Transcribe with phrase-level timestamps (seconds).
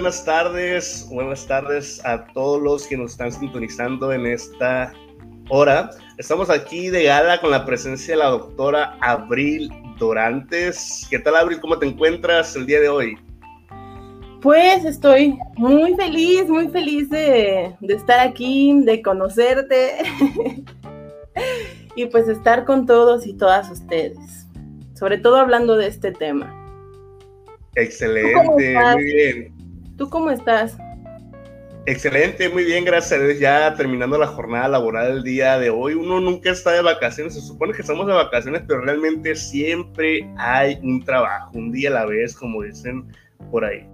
[0.00, 1.06] Buenas tardes.
[1.10, 4.94] Buenas tardes a todos los que nos están sintonizando en esta
[5.50, 5.90] hora.
[6.16, 11.06] Estamos aquí de gala con la presencia de la doctora Abril Dorantes.
[11.10, 11.60] ¿Qué tal, Abril?
[11.60, 13.18] ¿Cómo te encuentras el día de hoy?
[14.40, 19.98] Pues estoy muy feliz, muy feliz de, de estar aquí, de conocerte
[21.94, 24.46] y pues estar con todos y todas ustedes,
[24.94, 26.56] sobre todo hablando de este tema.
[27.74, 29.59] Excelente, muy bien.
[30.00, 30.78] ¿Tú cómo estás?
[31.84, 33.38] Excelente, muy bien, gracias a Dios.
[33.38, 35.92] Ya terminando la jornada laboral del día de hoy.
[35.92, 40.78] Uno nunca está de vacaciones, se supone que estamos de vacaciones, pero realmente siempre hay
[40.82, 43.12] un trabajo, un día a la vez, como dicen
[43.50, 43.86] por ahí.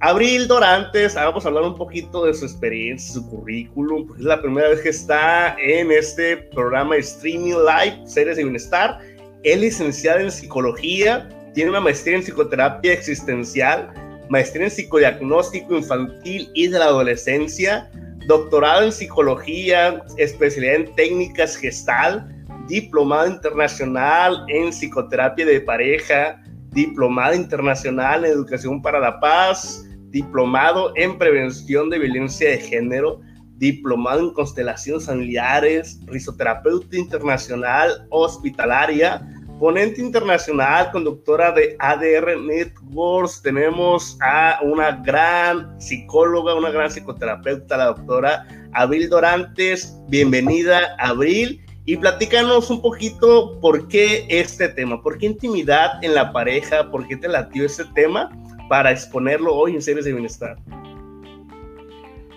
[0.00, 4.40] Abril Dorantes, vamos a hablar un poquito de su experiencia, su currículum, porque es la
[4.40, 8.98] primera vez que está en este programa Streaming Live, Series de Bienestar.
[9.42, 13.92] Es licenciada en psicología, tiene una maestría en psicoterapia existencial,
[14.28, 17.90] maestría en psicodiagnóstico infantil y de la adolescencia,
[18.26, 22.28] doctorado en psicología, especialidad en técnicas gestal,
[22.68, 31.18] diplomado internacional en psicoterapia de pareja, diplomado internacional en educación para la paz, diplomado en
[31.18, 33.20] prevención de violencia de género,
[33.56, 39.22] diplomado en constelaciones familiares, risoterapeuta internacional hospitalaria,
[39.58, 43.42] ponente internacional, conductora de ADR Networks.
[43.42, 49.96] Tenemos a una gran psicóloga, una gran psicoterapeuta, la doctora Abril Dorantes.
[50.08, 51.60] Bienvenida, Abril.
[51.86, 57.06] Y platícanos un poquito por qué este tema, por qué intimidad en la pareja, por
[57.06, 58.30] qué te latió este tema
[58.70, 60.56] para exponerlo hoy en Series de Bienestar.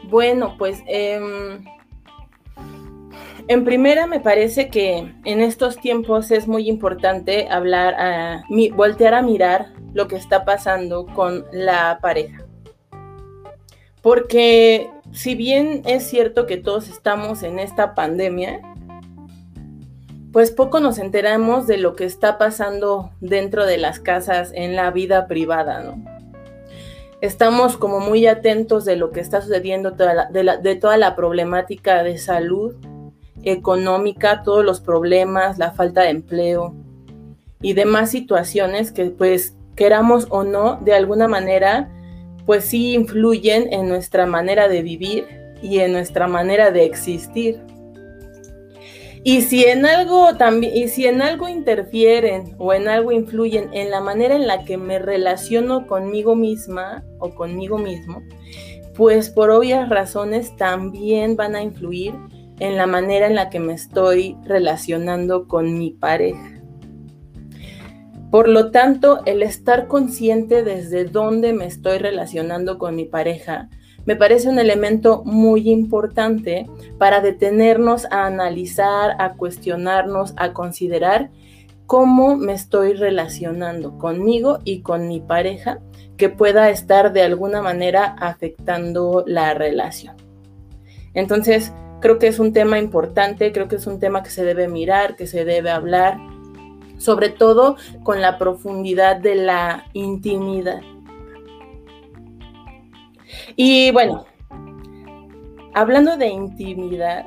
[0.09, 1.63] Bueno, pues em,
[3.47, 8.43] en primera, me parece que en estos tiempos es muy importante hablar, a,
[8.75, 12.43] voltear a mirar lo que está pasando con la pareja.
[14.01, 18.61] Porque si bien es cierto que todos estamos en esta pandemia,
[20.33, 24.91] pues poco nos enteramos de lo que está pasando dentro de las casas en la
[24.91, 26.03] vida privada, ¿no?
[27.21, 32.75] Estamos como muy atentos de lo que está sucediendo, de toda la problemática de salud
[33.51, 36.75] económica, todos los problemas, la falta de empleo
[37.61, 41.89] y demás situaciones que pues queramos o no, de alguna manera,
[42.45, 45.27] pues sí influyen en nuestra manera de vivir
[45.61, 47.61] y en nuestra manera de existir.
[49.23, 53.91] Y si en algo también, y si en algo interfieren o en algo influyen en
[53.91, 58.21] la manera en la que me relaciono conmigo misma o conmigo mismo,
[58.95, 62.13] pues por obvias razones también van a influir
[62.59, 66.61] en la manera en la que me estoy relacionando con mi pareja.
[68.31, 73.69] Por lo tanto, el estar consciente desde dónde me estoy relacionando con mi pareja
[74.07, 76.65] me parece un elemento muy importante
[76.97, 81.29] para detenernos a analizar, a cuestionarnos, a considerar
[81.87, 85.79] cómo me estoy relacionando conmigo y con mi pareja
[86.15, 90.15] que pueda estar de alguna manera afectando la relación.
[91.13, 94.67] Entonces, Creo que es un tema importante, creo que es un tema que se debe
[94.67, 96.17] mirar, que se debe hablar,
[96.97, 100.81] sobre todo con la profundidad de la intimidad.
[103.55, 104.25] Y bueno,
[105.73, 107.25] hablando de intimidad,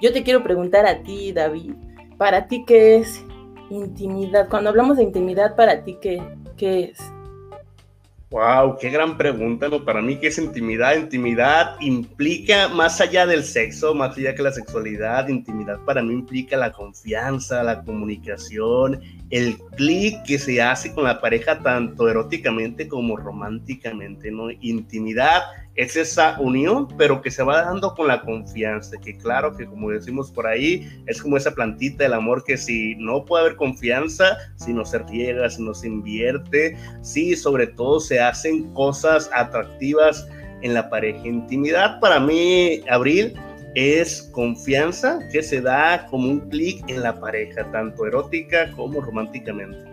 [0.00, 1.74] yo te quiero preguntar a ti, David,
[2.16, 3.24] para ti qué es
[3.70, 4.48] intimidad.
[4.48, 6.22] Cuando hablamos de intimidad, para ti qué,
[6.56, 6.98] qué es?
[8.30, 9.84] Wow, qué gran pregunta, ¿no?
[9.84, 10.94] Para mí, ¿qué es intimidad?
[10.94, 16.56] Intimidad implica, más allá del sexo, más allá que la sexualidad, intimidad para mí implica
[16.56, 19.00] la confianza, la comunicación,
[19.30, 24.50] el clic que se hace con la pareja, tanto eróticamente como románticamente, ¿no?
[24.60, 25.42] Intimidad
[25.76, 29.90] es esa unión, pero que se va dando con la confianza, que claro que como
[29.90, 34.36] decimos por ahí, es como esa plantita del amor que si no puede haber confianza,
[34.56, 40.28] si no se riega, si no se invierte, si sobre todo se hacen cosas atractivas
[40.62, 41.26] en la pareja.
[41.26, 43.34] Intimidad para mí, Abril,
[43.74, 49.90] es confianza que se da como un clic en la pareja, tanto erótica como románticamente.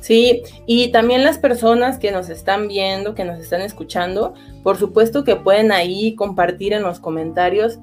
[0.00, 5.24] Sí, y también las personas que nos están viendo, que nos están escuchando, por supuesto
[5.24, 7.78] que pueden ahí compartir en los comentarios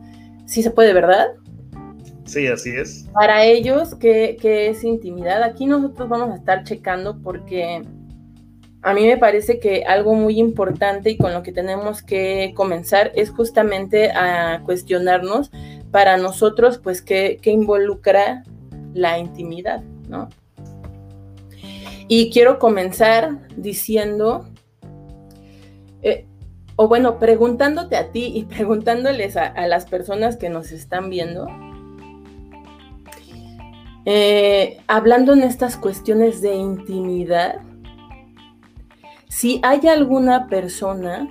[0.45, 1.27] si se puede, ¿verdad?
[2.25, 3.07] Sí, así es.
[3.13, 5.44] Para ellos, ¿qué, ¿qué, es intimidad?
[5.44, 7.83] Aquí nosotros vamos a estar checando porque
[8.88, 13.12] a mí me parece que algo muy importante y con lo que tenemos que comenzar
[13.16, 15.51] es justamente a cuestionarnos
[15.92, 18.44] para nosotros, pues, qué, qué involucra
[18.94, 20.30] la intimidad, ¿no?
[22.07, 24.48] Y quiero comenzar diciendo
[26.01, 26.25] eh,
[26.78, 31.48] o bueno, preguntándote a ti y preguntándoles a, las personas que nos están viendo,
[34.06, 37.60] eh, hablando en estas cuestiones de intimidad,
[39.30, 41.30] si hay alguna persona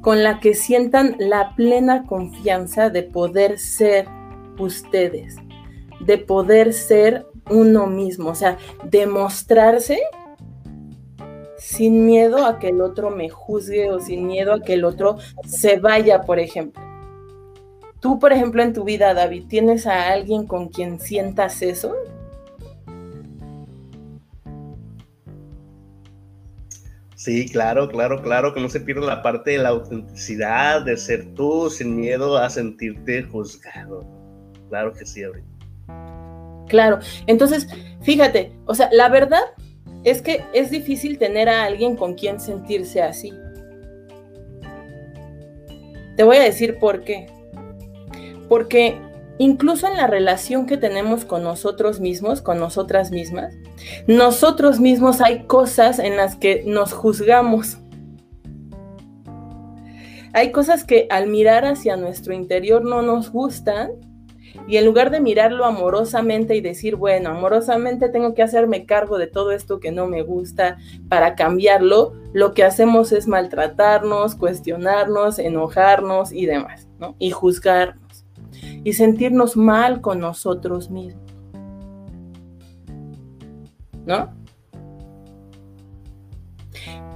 [0.00, 4.06] con la que sientan la plena confianza de poder ser
[4.58, 5.36] ustedes,
[6.00, 10.00] de poder ser uno mismo, o sea, demostrarse
[11.56, 15.16] sin miedo a que el otro me juzgue o sin miedo a que el otro
[15.46, 16.82] se vaya, por ejemplo.
[18.00, 21.94] Tú, por ejemplo, en tu vida, David, ¿tienes a alguien con quien sientas eso?
[27.24, 31.24] Sí, claro, claro, claro, que no se pierda la parte de la autenticidad, de ser
[31.32, 34.06] tú, sin miedo a sentirte juzgado.
[34.68, 35.42] Claro que sí, Abril.
[36.68, 37.66] Claro, entonces,
[38.02, 39.40] fíjate, o sea, la verdad
[40.04, 43.32] es que es difícil tener a alguien con quien sentirse así.
[46.18, 47.26] Te voy a decir por qué.
[48.50, 48.98] Porque
[49.38, 53.54] incluso en la relación que tenemos con nosotros mismos, con nosotras mismas,
[54.06, 57.78] nosotros mismos hay cosas en las que nos juzgamos.
[60.32, 63.92] Hay cosas que al mirar hacia nuestro interior no nos gustan
[64.66, 69.26] y en lugar de mirarlo amorosamente y decir, bueno, amorosamente tengo que hacerme cargo de
[69.26, 70.78] todo esto que no me gusta
[71.08, 77.16] para cambiarlo, lo que hacemos es maltratarnos, cuestionarnos, enojarnos y demás, ¿no?
[77.18, 78.03] Y juzgarnos
[78.84, 81.24] y sentirnos mal con nosotros mismos.
[84.06, 84.32] ¿no?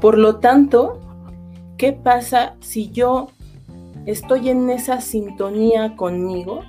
[0.01, 1.01] Por lo tanto,
[1.77, 3.29] ¿qué pasa si yo
[4.07, 6.61] estoy en esa sintonía conmigo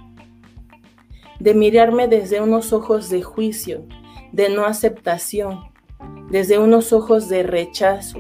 [1.40, 3.86] de mirarme desde unos ojos de juicio,
[4.31, 5.60] de no aceptación,
[6.30, 8.20] desde unos ojos de rechazo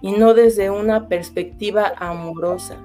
[0.00, 2.76] y no desde una perspectiva amorosa,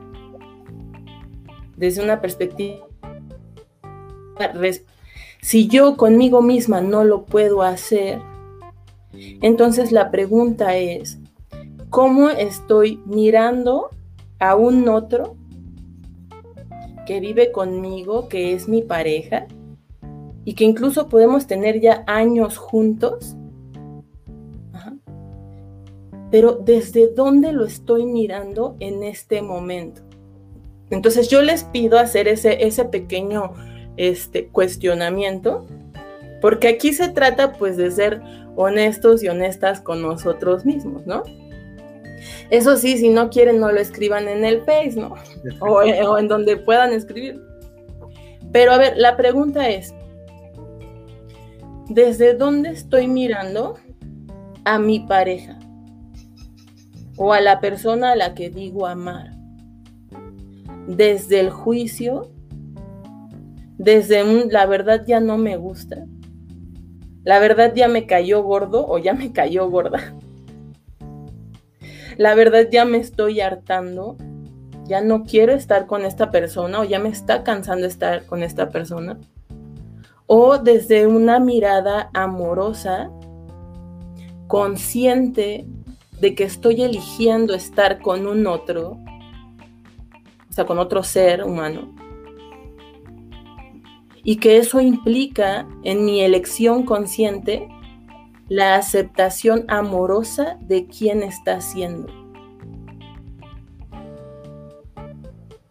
[1.77, 2.88] desde una perspectiva
[5.41, 8.19] si yo conmigo misma no lo puedo hacer,
[9.41, 11.19] entonces la pregunta es,
[11.89, 13.89] ¿cómo estoy mirando
[14.39, 15.35] a un otro
[17.06, 19.47] que vive conmigo, que es mi pareja,
[20.44, 23.35] y que incluso podemos tener ya años juntos?
[26.29, 30.06] Pero ¿desde dónde lo estoy mirando en este momento?
[30.89, 33.54] Entonces yo les pido hacer ese, ese pequeño
[33.98, 35.66] este cuestionamiento,
[36.42, 38.22] porque aquí se trata pues de ser
[38.56, 41.24] honestos y honestas con nosotros mismos, ¿no?
[42.50, 45.16] Eso sí, si no quieren, no lo escriban en el Face, ¿no?
[45.60, 47.42] O, o en donde puedan escribir.
[48.51, 49.94] Pero a ver, la pregunta es,
[51.89, 53.75] ¿desde dónde estoy mirando
[54.63, 55.60] a mi pareja?
[57.17, 59.37] O a la persona a la que digo amar.
[60.88, 62.32] ¿Desde el juicio
[63.77, 66.06] desde un, la verdad ya no me gusta,
[67.24, 70.15] la verdad ya me cayó gordo o ya me cayó gorda,
[72.17, 74.17] la verdad ya me estoy hartando,
[74.86, 78.70] ya no quiero estar con esta persona o ya me está cansando estar con esta
[78.70, 79.20] persona,
[80.25, 83.12] o desde una mirada amorosa,
[84.48, 85.67] consciente
[86.20, 88.98] de que estoy eligiendo estar con un otro,
[90.57, 91.93] sea, con otro ser humano,
[94.23, 97.69] y que eso implica en mi elección consciente
[98.49, 102.07] la aceptación amorosa de quien está siendo.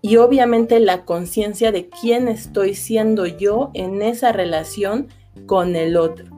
[0.01, 5.09] Y obviamente la conciencia de quién estoy siendo yo en esa relación
[5.47, 6.36] con el otro.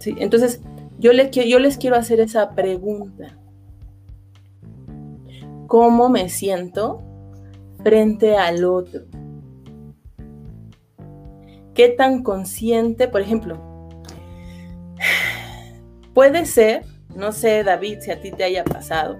[0.00, 0.60] Sí, entonces
[0.98, 3.38] yo, yo les quiero hacer esa pregunta
[5.66, 7.02] cómo me siento
[7.84, 9.02] frente al otro.
[11.74, 13.88] ¿Qué tan consciente, por ejemplo,
[16.14, 19.18] puede ser, no sé David, si a ti te haya pasado,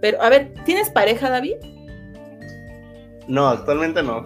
[0.00, 1.56] pero a ver, ¿tienes pareja David?
[3.28, 4.24] No, actualmente no.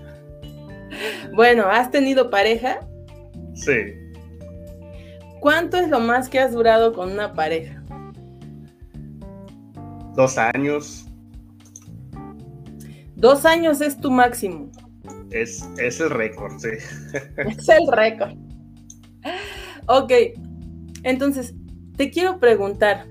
[1.34, 2.80] bueno, ¿has tenido pareja?
[3.56, 3.94] Sí.
[5.40, 7.82] ¿Cuánto es lo más que has durado con una pareja?
[10.14, 11.06] Dos años.
[13.16, 14.70] Dos años es tu máximo.
[15.30, 16.68] Es, es el récord, sí.
[17.36, 18.32] Es el récord.
[19.88, 20.12] Ok,
[21.02, 21.54] entonces,
[21.96, 23.06] te quiero preguntar,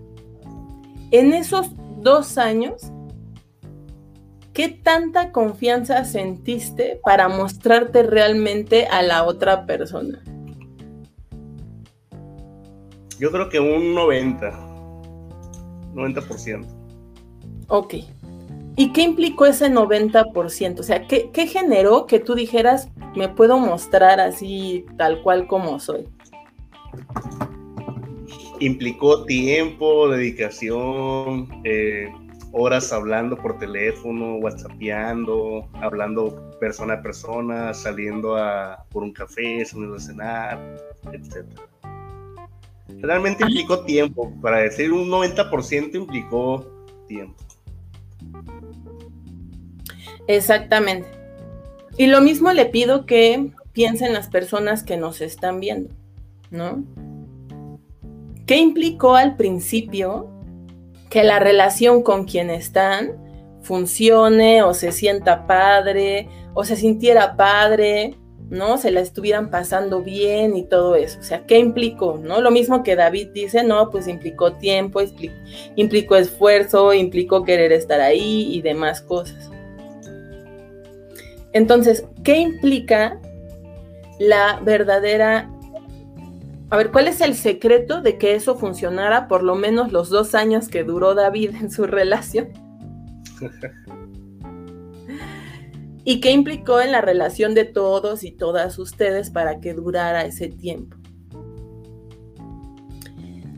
[1.12, 1.72] en esos
[2.02, 2.92] dos años,
[4.54, 10.22] ¿qué tanta confianza sentiste para mostrarte realmente a la otra persona?
[13.20, 14.52] Yo creo que un 90,
[15.94, 16.66] 90%.
[17.68, 17.96] Ok.
[18.76, 20.80] ¿Y qué implicó ese 90%?
[20.80, 25.80] O sea, ¿qué, ¿qué, generó que tú dijeras, me puedo mostrar así tal cual como
[25.80, 26.08] soy?
[28.60, 32.12] Implicó tiempo, dedicación, eh,
[32.52, 39.96] horas hablando por teléfono, whatsappeando, hablando persona a persona, saliendo a, por un café, saliendo
[39.96, 40.78] a cenar,
[41.14, 41.46] etc.
[42.88, 46.66] Realmente implicó tiempo, para decir un 90% implicó
[47.08, 47.36] tiempo.
[50.28, 51.08] Exactamente.
[51.98, 55.94] Y lo mismo le pido que piensen las personas que nos están viendo,
[56.50, 56.84] ¿no?
[58.46, 60.30] ¿Qué implicó al principio
[61.10, 63.14] que la relación con quien están
[63.62, 68.16] funcione o se sienta padre o se sintiera padre,
[68.50, 68.78] ¿no?
[68.78, 71.20] Se la estuvieran pasando bien y todo eso.
[71.20, 72.20] O sea, ¿qué implicó?
[72.22, 72.42] ¿No?
[72.42, 75.02] Lo mismo que David dice, no, pues implicó tiempo,
[75.76, 79.50] implicó esfuerzo, implicó querer estar ahí y demás cosas.
[81.54, 83.20] Entonces, ¿qué implica
[84.20, 85.50] la verdadera
[86.72, 90.34] a ver, ¿cuál es el secreto de que eso funcionara por lo menos los dos
[90.34, 92.50] años que duró David en su relación?
[96.08, 100.48] ¿Y qué implicó en la relación de todos y todas ustedes para que durara ese
[100.48, 100.98] tiempo?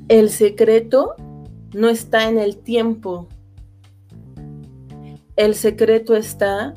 [0.08, 1.16] El secreto
[1.74, 3.28] no está en el tiempo.
[5.36, 6.74] El secreto está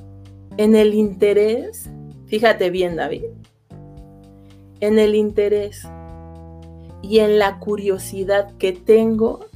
[0.57, 1.89] en el interés.
[2.27, 3.27] Fíjate bien, David.
[4.81, 5.87] En el interés
[7.01, 9.47] y en la curiosidad que tengo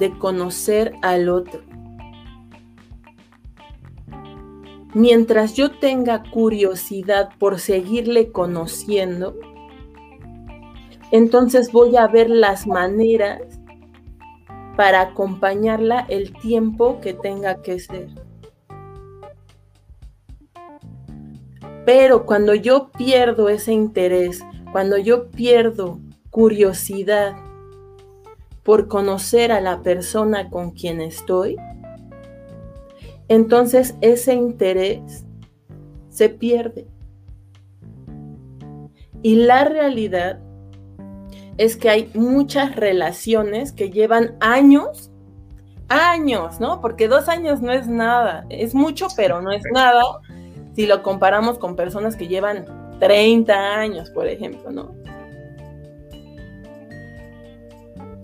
[0.00, 1.71] de conocer al otro.
[4.94, 9.38] Mientras yo tenga curiosidad por seguirle conociendo,
[11.10, 13.40] entonces voy a ver las maneras
[14.76, 18.08] para acompañarla el tiempo que tenga que ser.
[21.84, 27.34] Pero cuando yo pierdo ese interés, cuando yo pierdo curiosidad
[28.62, 31.56] por conocer a la persona con quien estoy,
[33.32, 35.24] entonces ese interés
[36.10, 36.86] se pierde.
[39.22, 40.40] Y la realidad
[41.56, 45.10] es que hay muchas relaciones que llevan años,
[45.88, 46.82] años, ¿no?
[46.82, 50.02] Porque dos años no es nada, es mucho, pero no es nada
[50.74, 52.66] si lo comparamos con personas que llevan
[53.00, 54.94] 30 años, por ejemplo, ¿no?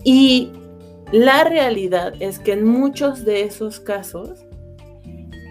[0.03, 0.51] Y
[1.11, 4.45] la realidad es que en muchos de esos casos,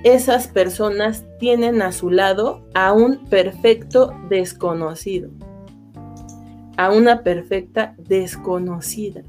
[0.04, 5.30] esas personas tienen a su lado a un perfecto desconocido,
[6.76, 9.22] a una perfecta desconocida.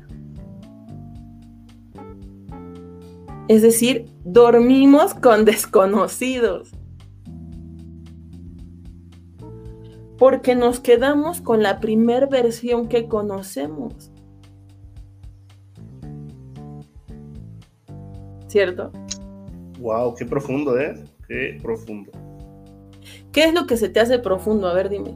[3.47, 6.71] Es decir, dormimos con desconocidos.
[10.17, 14.11] Porque nos quedamos con la primer versión que conocemos.
[18.49, 18.91] ¿cierto?
[19.79, 20.95] Wow, qué profundo, ¿eh?
[21.27, 22.11] Qué profundo.
[23.31, 24.67] ¿Qué es lo que se te hace profundo?
[24.67, 25.15] A ver, dime.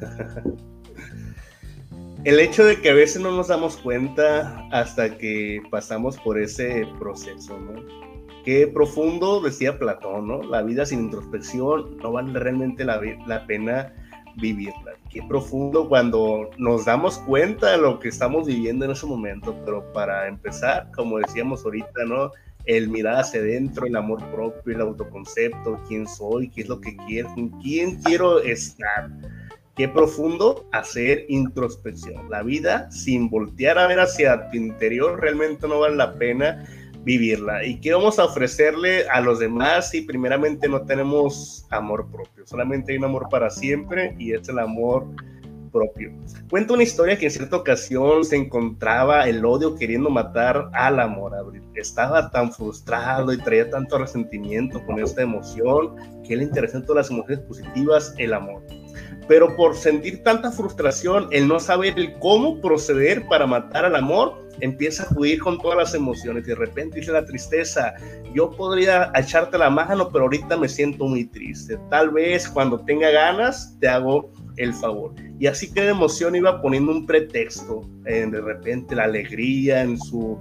[2.24, 6.84] El hecho de que a veces no nos damos cuenta hasta que pasamos por ese
[6.98, 7.80] proceso, ¿no?
[8.44, 10.42] Qué profundo, decía Platón, ¿no?
[10.42, 13.92] La vida sin introspección no vale realmente la, la pena
[14.36, 14.94] vivirla.
[15.08, 19.92] Qué profundo cuando nos damos cuenta de lo que estamos viviendo en ese momento, pero
[19.92, 22.32] para empezar, como decíamos ahorita, ¿no?
[22.66, 26.96] El mirar hacia adentro, el amor propio, el autoconcepto, quién soy, qué es lo que
[27.06, 29.10] quiero, con quién quiero estar.
[29.76, 32.30] Qué profundo hacer introspección.
[32.30, 36.66] La vida sin voltear a ver hacia tu interior realmente no vale la pena
[37.06, 37.64] vivirla.
[37.64, 42.46] ¿Y qué vamos a ofrecerle a los demás si primeramente no tenemos amor propio?
[42.46, 45.06] Solamente hay un amor para siempre y es el amor
[45.76, 46.12] propio.
[46.48, 51.32] Cuento una historia que en cierta ocasión se encontraba el odio queriendo matar al amor.
[51.74, 57.06] Estaba tan frustrado y traía tanto resentimiento con esta emoción que le interesó en todas
[57.06, 58.62] las emociones positivas el amor
[59.28, 64.46] pero por sentir tanta frustración, el no saber el cómo proceder para matar al amor,
[64.60, 67.94] empieza a acudir con todas las emociones y de repente dice la tristeza,
[68.34, 71.78] yo podría echarte la mano, pero ahorita me siento muy triste.
[71.90, 75.14] Tal vez cuando tenga ganas te hago el favor.
[75.38, 80.38] Y así que de emoción iba poniendo un pretexto, de repente la alegría en su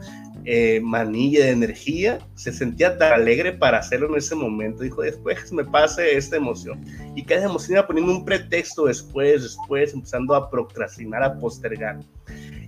[0.47, 4.83] eh, manilla de energía, se sentía tan alegre para hacerlo en ese momento.
[4.83, 6.85] Dijo, después me pase esta emoción.
[7.15, 11.99] Y cada emoción iba poniendo un pretexto después, después, empezando a procrastinar, a postergar.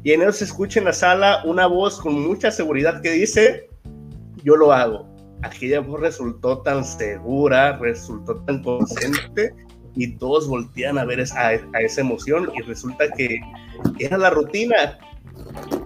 [0.03, 3.69] Y en eso se escucha en la sala una voz con mucha seguridad que dice,
[4.43, 5.07] yo lo hago.
[5.43, 9.53] Aquella voz resultó tan segura, resultó tan consciente
[9.97, 13.39] y todos voltean a ver a, esa emoción y resulta que
[13.99, 14.99] era la rutina.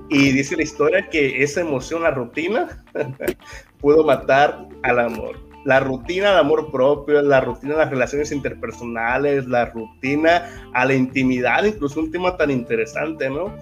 [0.10, 2.84] Y dice la historia que esa emoción, la rutina,
[3.80, 5.40] pudo matar al amor.
[5.64, 10.96] La rutina al amor propio, la rutina a las relaciones interpersonales, la rutina a la
[10.96, 13.56] intimidad, incluso un tema tan interesante, ¿no?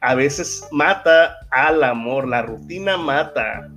[0.00, 3.70] A veces mata al amor, la rutina mata.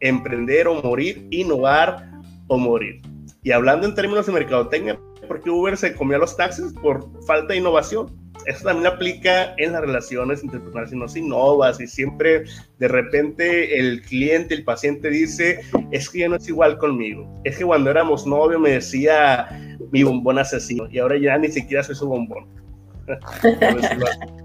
[0.00, 2.10] Emprender o morir, innovar
[2.48, 3.00] o morir.
[3.44, 4.98] Y hablando en términos de mercadotecnia,
[5.28, 8.16] porque Uber se comió los taxis por falta de innovación.
[8.46, 10.90] Eso también aplica en las relaciones interpersonales.
[10.90, 12.44] Si no se innovas y siempre
[12.78, 15.60] de repente el cliente, el paciente dice,
[15.92, 17.28] es que ya no es igual conmigo.
[17.44, 21.82] Es que cuando éramos novios me decía mi bombón asesino y ahora ya ni siquiera
[21.84, 22.46] soy su bombón.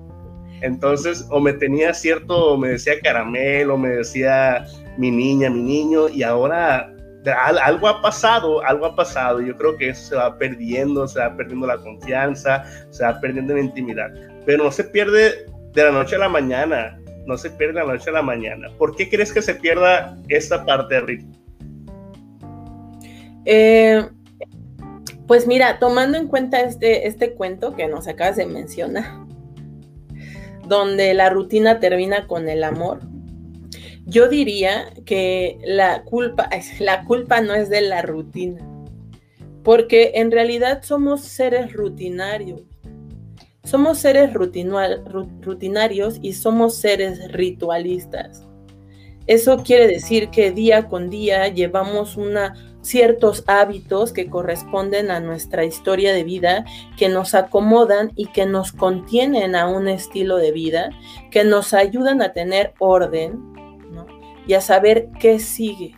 [0.62, 4.66] Entonces, o me tenía cierto, me decía caramelo, me decía
[4.98, 6.92] mi niña, mi niño, y ahora
[7.26, 9.42] algo ha pasado, algo ha pasado.
[9.42, 13.54] Yo creo que eso se va perdiendo, se va perdiendo la confianza, se va perdiendo
[13.54, 14.14] la intimidad.
[14.46, 17.94] Pero no se pierde de la noche a la mañana, no se pierde de la
[17.94, 18.70] noche a la mañana.
[18.78, 21.26] ¿Por qué crees que se pierda esta parte, Rick?
[23.46, 24.06] Eh,
[25.28, 29.26] pues mira, tomando en cuenta este, este cuento que nos acabas de mencionar,
[30.66, 33.00] donde la rutina termina con el amor,
[34.08, 38.66] yo diría que la culpa, la culpa no es de la rutina,
[39.64, 42.62] porque en realidad somos seres rutinarios.
[43.66, 48.48] Somos seres rutinarios y somos seres ritualistas.
[49.28, 55.66] Eso quiere decir que día con día llevamos una, ciertos hábitos que corresponden a nuestra
[55.66, 56.64] historia de vida,
[56.96, 60.92] que nos acomodan y que nos contienen a un estilo de vida,
[61.30, 63.57] que nos ayudan a tener orden,
[64.48, 65.96] y a saber qué sigue.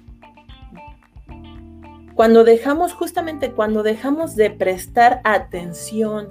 [2.16, 6.28] Cuando dejamos, justamente cuando dejamos de prestar atención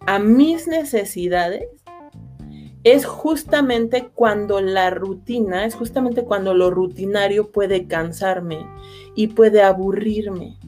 [0.00, 1.68] a mis necesidades,
[2.84, 8.66] es justamente cuando la rutina, es justamente cuando lo rutinario puede cansarme
[9.14, 10.58] y puede aburrirme.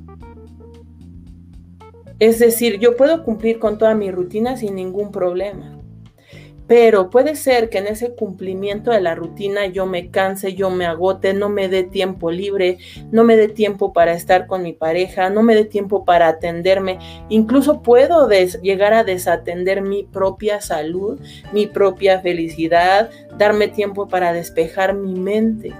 [2.21, 5.74] Es decir, yo puedo cumplir con toda mi rutina sin ningún problema.
[6.67, 10.87] Pero puede ser que en ese cumplimiento de la rutina yo me canse, yo me
[10.87, 12.79] agote, no me dé tiempo libre,
[13.11, 16.99] no me dé tiempo para estar con mi pareja, no me dé tiempo para atenderme.
[17.29, 21.21] Incluso puedo llegar a desatender mi propia salud,
[21.53, 25.75] mi propia felicidad, darme tiempo para despejar mi mente.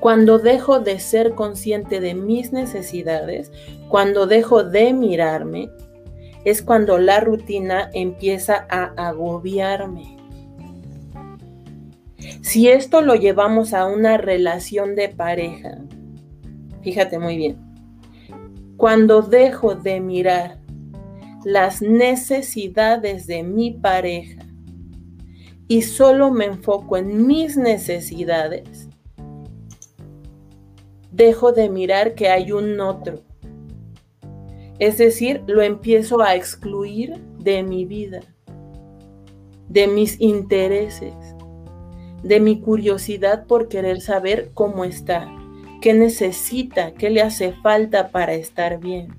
[0.00, 3.52] Cuando dejo de ser consciente de mis necesidades,
[3.88, 5.70] cuando dejo de mirarme,
[6.44, 10.16] es cuando la rutina empieza a agobiarme.
[12.40, 15.78] Si esto lo llevamos a una relación de pareja,
[16.82, 17.56] fíjate muy bien,
[18.76, 20.58] cuando dejo de mirar
[21.44, 24.42] las necesidades de mi pareja
[25.68, 28.88] y solo me enfoco en mis necesidades,
[31.12, 33.22] dejo de mirar que hay un otro
[34.82, 38.18] es decir, lo empiezo a excluir de mi vida,
[39.68, 41.14] de mis intereses,
[42.24, 45.32] de mi curiosidad por querer saber cómo está,
[45.80, 49.14] qué necesita, qué le hace falta para estar bien.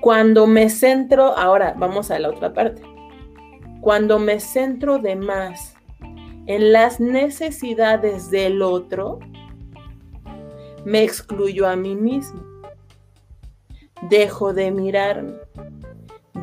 [0.00, 2.82] Cuando me centro, ahora vamos a la otra parte,
[3.80, 5.76] cuando me centro de más
[6.46, 9.20] en las necesidades del otro,
[10.84, 12.47] me excluyo a mí mismo
[14.02, 15.34] dejo de mirarme,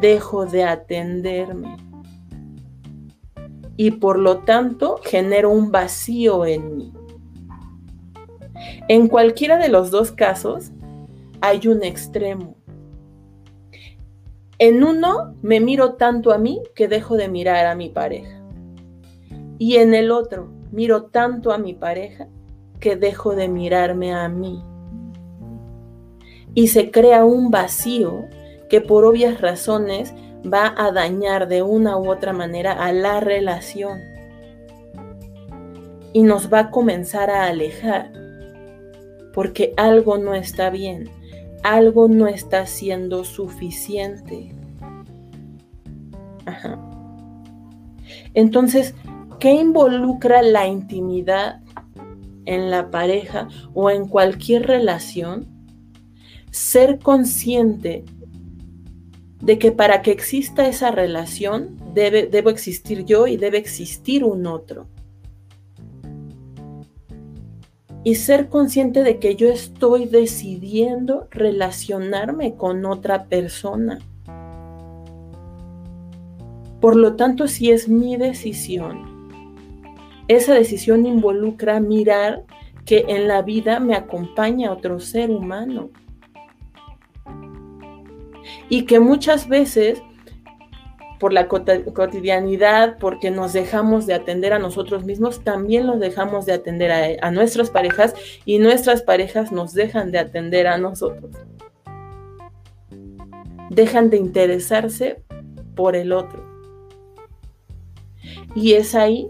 [0.01, 1.77] dejo de atenderme
[3.77, 6.93] y por lo tanto genero un vacío en mí.
[8.87, 10.71] En cualquiera de los dos casos
[11.41, 12.55] hay un extremo.
[14.57, 18.41] En uno me miro tanto a mí que dejo de mirar a mi pareja.
[19.57, 22.27] Y en el otro miro tanto a mi pareja
[22.79, 24.63] que dejo de mirarme a mí
[26.55, 28.25] y se crea un vacío
[28.69, 30.13] que por obvias razones
[30.51, 33.99] va a dañar de una u otra manera a la relación
[36.13, 38.11] y nos va a comenzar a alejar
[39.33, 41.09] porque algo no está bien,
[41.61, 44.51] algo no está siendo suficiente.
[48.33, 48.95] Entonces,
[49.39, 51.61] ¿Qué involucra la intimidad
[52.45, 55.47] en la pareja o en cualquier relación?
[56.55, 58.05] Ser consciente
[59.41, 64.47] de que para que exista esa relación debe, debo existir yo y debe existir un
[64.47, 64.87] otro.
[68.05, 73.99] Y ser consciente de que yo estoy decidiendo relacionarme con otra persona.
[76.79, 79.27] Por lo tanto, si es mi decisión,
[80.29, 82.45] esa decisión involucra mirar
[82.85, 85.89] que en la vida me acompaña otro ser humano
[88.69, 90.01] y que muchas veces
[91.19, 96.53] por la cotidianidad, porque nos dejamos de atender a nosotros mismos, también los dejamos de
[96.53, 98.13] atender a, nuestras parejas
[98.45, 101.31] y nuestras parejas nos dejan de atender a nosotros.
[103.69, 105.23] Dejan de interesarse
[105.75, 106.43] por el otro.
[108.53, 109.27] Y es ahí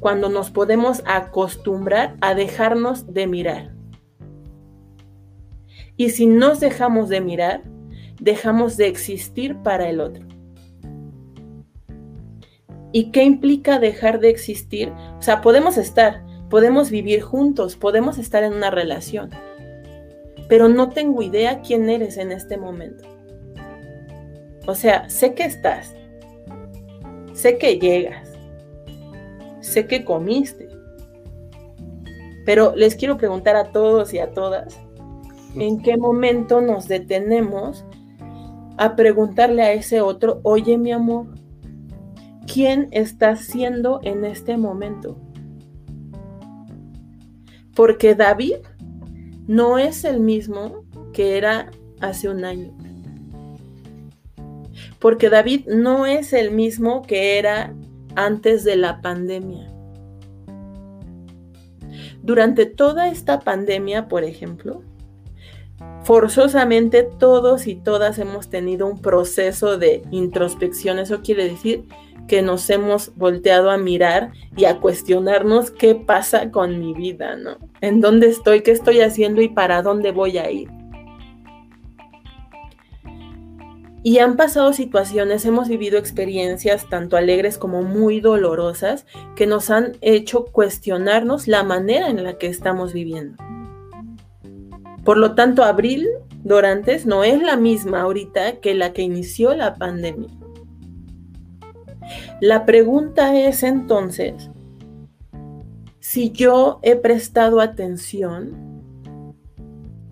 [0.00, 3.74] cuando nos podemos acostumbrar a dejarnos de mirar.
[5.96, 7.62] Y si nos dejamos de mirar,
[8.24, 10.26] dejamos de existir para el otro.
[12.90, 14.90] ¿Y qué implica dejar de existir?
[15.18, 19.30] O sea, podemos estar, podemos vivir juntos, podemos estar en una relación,
[20.48, 23.04] pero no tengo idea quién eres en este momento.
[24.66, 25.94] O sea, sé que estás,
[27.34, 28.30] sé que llegas,
[29.60, 30.68] sé que comiste,
[32.46, 34.78] pero les quiero preguntar a todos y a todas,
[35.56, 37.84] ¿en qué momento nos detenemos
[38.76, 41.26] a preguntarle a ese otro, oye mi amor,
[42.52, 45.16] ¿quién estás siendo en este momento?
[47.74, 48.56] Porque David
[49.46, 52.76] no es el mismo que era hace un año.
[54.98, 57.74] Porque David no es el mismo que era
[58.16, 59.70] antes de la pandemia.
[62.22, 64.82] Durante toda esta pandemia, por ejemplo,
[66.04, 70.98] forzosamente todos y todas hemos tenido un proceso de introspección.
[70.98, 71.84] Eso quiere decir
[72.28, 77.58] que nos hemos volteado a mirar y a cuestionarnos qué pasa con mi vida, ¿no?
[77.80, 78.62] ¿En dónde estoy?
[78.62, 79.42] ¿Qué estoy haciendo?
[79.42, 80.68] ¿Y para dónde voy a ir?
[84.02, 89.96] Y han pasado situaciones, hemos vivido experiencias tanto alegres como muy dolorosas que nos han
[90.02, 93.42] hecho cuestionarnos la manera en la que estamos viviendo.
[95.04, 96.08] Por lo tanto, abril
[96.44, 100.28] Dorantes no es la misma ahorita que la que inició la pandemia.
[102.40, 104.50] La pregunta es entonces,
[106.00, 108.84] si yo he prestado atención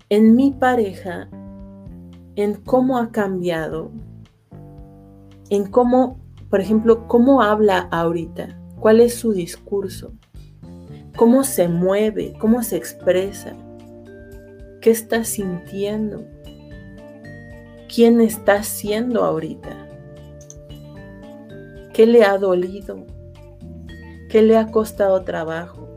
[0.09, 1.29] en mi pareja,
[2.35, 3.91] en cómo ha cambiado,
[5.49, 10.13] en cómo, por ejemplo, cómo habla ahorita, cuál es su discurso,
[11.15, 13.55] cómo se mueve, cómo se expresa,
[14.83, 16.25] ¿Qué está sintiendo?
[17.87, 19.87] ¿Quién está siendo ahorita?
[21.93, 23.05] ¿Qué le ha dolido?
[24.29, 25.87] ¿Qué le ha costado trabajo?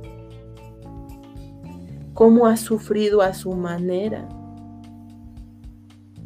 [2.14, 4.28] ¿Cómo ha sufrido a su manera?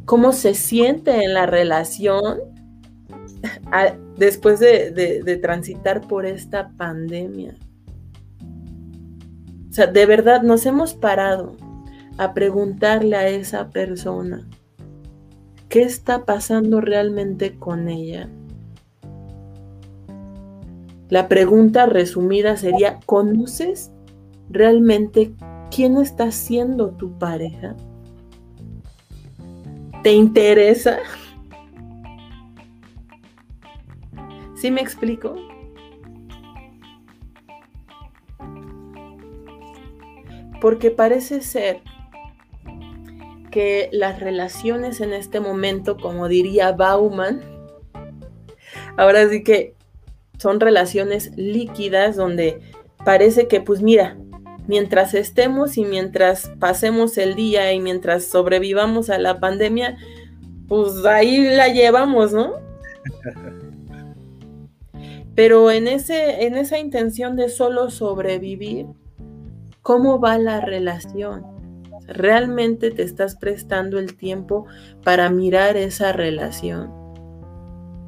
[0.05, 2.41] ¿Cómo se siente en la relación
[4.17, 7.55] después de, de transitar por esta pandemia?
[9.67, 11.55] O sea, de verdad nos hemos parado
[12.21, 14.47] a preguntarle a esa persona
[15.69, 18.29] qué está pasando realmente con ella.
[21.09, 23.91] La pregunta resumida sería, ¿conoces
[24.51, 25.33] realmente
[25.75, 27.75] quién está siendo tu pareja?
[30.03, 30.99] ¿Te interesa?
[34.53, 35.33] ¿Sí me explico?
[40.61, 41.81] Porque parece ser
[43.51, 47.41] que las relaciones en este momento, como diría Bauman,
[48.97, 49.75] ahora sí que
[50.39, 52.59] son relaciones líquidas donde
[53.05, 54.17] parece que, pues mira,
[54.67, 59.97] mientras estemos y mientras pasemos el día y mientras sobrevivamos a la pandemia,
[60.67, 62.55] pues ahí la llevamos, ¿no?
[65.35, 68.85] Pero en, ese, en esa intención de solo sobrevivir,
[69.81, 71.50] ¿cómo va la relación?
[72.07, 74.65] Realmente te estás prestando el tiempo
[75.03, 76.91] para mirar esa relación,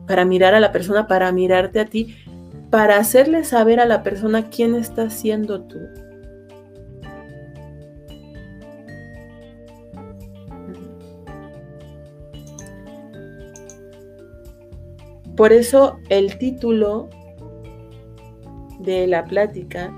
[0.07, 2.15] para mirar a la persona, para mirarte a ti,
[2.69, 5.79] para hacerle saber a la persona quién estás siendo tú.
[15.35, 17.09] Por eso el título
[18.79, 19.91] de la plática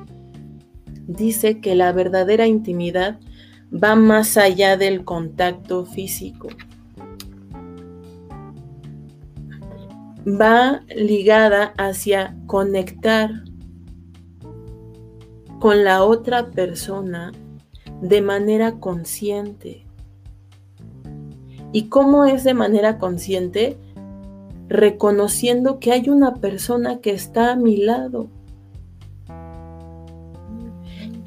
[1.07, 3.19] dice que la verdadera intimidad
[3.75, 6.47] va más allá del contacto físico.
[10.27, 13.43] Va ligada hacia conectar
[15.59, 17.31] con la otra persona
[18.01, 19.85] de manera consciente.
[21.71, 23.77] ¿Y cómo es de manera consciente?
[24.67, 28.29] Reconociendo que hay una persona que está a mi lado.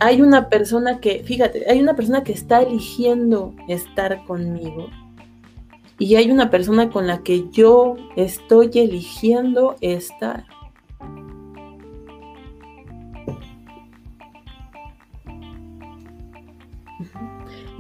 [0.01, 4.89] Hay una persona que, fíjate, hay una persona que está eligiendo estar conmigo.
[5.99, 10.45] Y hay una persona con la que yo estoy eligiendo estar.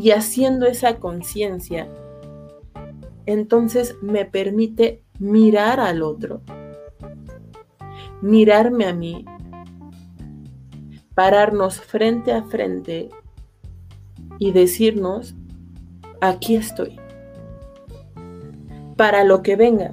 [0.00, 1.88] Y haciendo esa conciencia,
[3.26, 6.40] entonces me permite mirar al otro,
[8.22, 9.24] mirarme a mí,
[11.18, 13.08] pararnos frente a frente
[14.38, 15.34] y decirnos,
[16.20, 16.94] aquí estoy,
[18.96, 19.92] para lo que venga,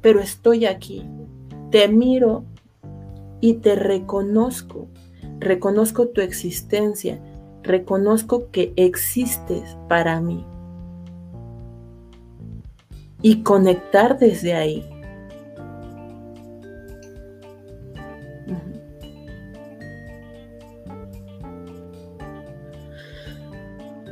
[0.00, 1.08] pero estoy aquí,
[1.70, 2.42] te miro
[3.40, 4.88] y te reconozco,
[5.38, 7.20] reconozco tu existencia,
[7.62, 10.44] reconozco que existes para mí.
[13.22, 14.91] Y conectar desde ahí.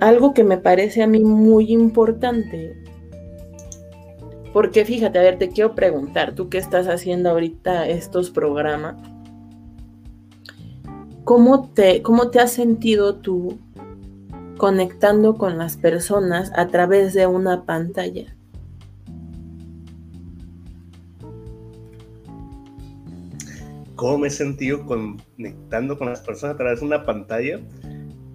[0.00, 2.74] Algo que me parece a mí muy importante,
[4.52, 8.96] porque fíjate, a ver, te quiero preguntar, tú que estás haciendo ahorita estos programas,
[11.30, 13.56] ¿Cómo te, ¿Cómo te has sentido tú
[14.56, 18.36] conectando con las personas a través de una pantalla?
[23.94, 27.60] ¿Cómo me he sentido conectando con las personas a través de una pantalla?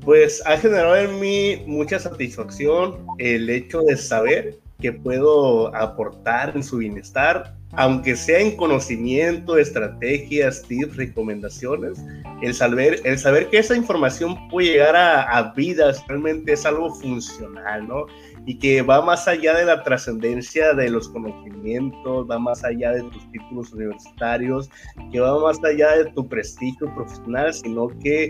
[0.05, 6.63] Pues ha generado en mí mucha satisfacción el hecho de saber que puedo aportar en
[6.63, 12.01] su bienestar aunque sea en conocimiento, estrategias, tips, recomendaciones,
[12.41, 17.87] el saber, el saber que esa información puede llegar a, vidas realmente es algo funcional,
[17.87, 18.05] ¿no?
[18.45, 23.03] Y que va más allá de la trascendencia de los conocimientos, va más allá de
[23.03, 24.69] tus títulos universitarios,
[25.11, 28.29] que va más allá de tu prestigio profesional, sino que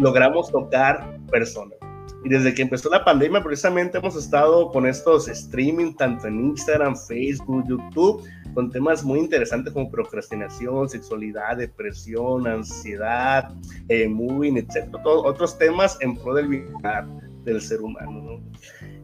[0.00, 1.78] logramos tocar personas.
[2.24, 6.94] Y desde que empezó la pandemia, precisamente hemos estado con estos streaming, tanto en Instagram,
[6.94, 13.54] Facebook, YouTube, con temas muy interesantes como procrastinación, sexualidad, depresión, ansiedad,
[13.88, 14.94] eh, moving, etc.
[15.02, 17.06] otros temas en pro del bienestar
[17.44, 18.42] del ser humano.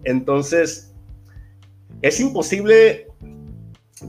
[0.05, 0.95] Entonces,
[2.03, 3.07] es imposible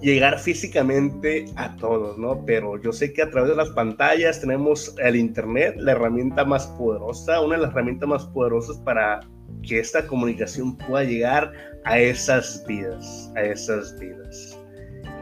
[0.01, 2.43] llegar físicamente a todos, ¿no?
[2.45, 6.67] Pero yo sé que a través de las pantallas tenemos el Internet, la herramienta más
[6.67, 9.21] poderosa, una de las herramientas más poderosas para
[9.63, 11.51] que esta comunicación pueda llegar
[11.85, 14.57] a esas vidas, a esas vidas.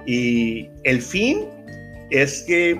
[0.06, 1.46] Y el fin
[2.10, 2.80] es que,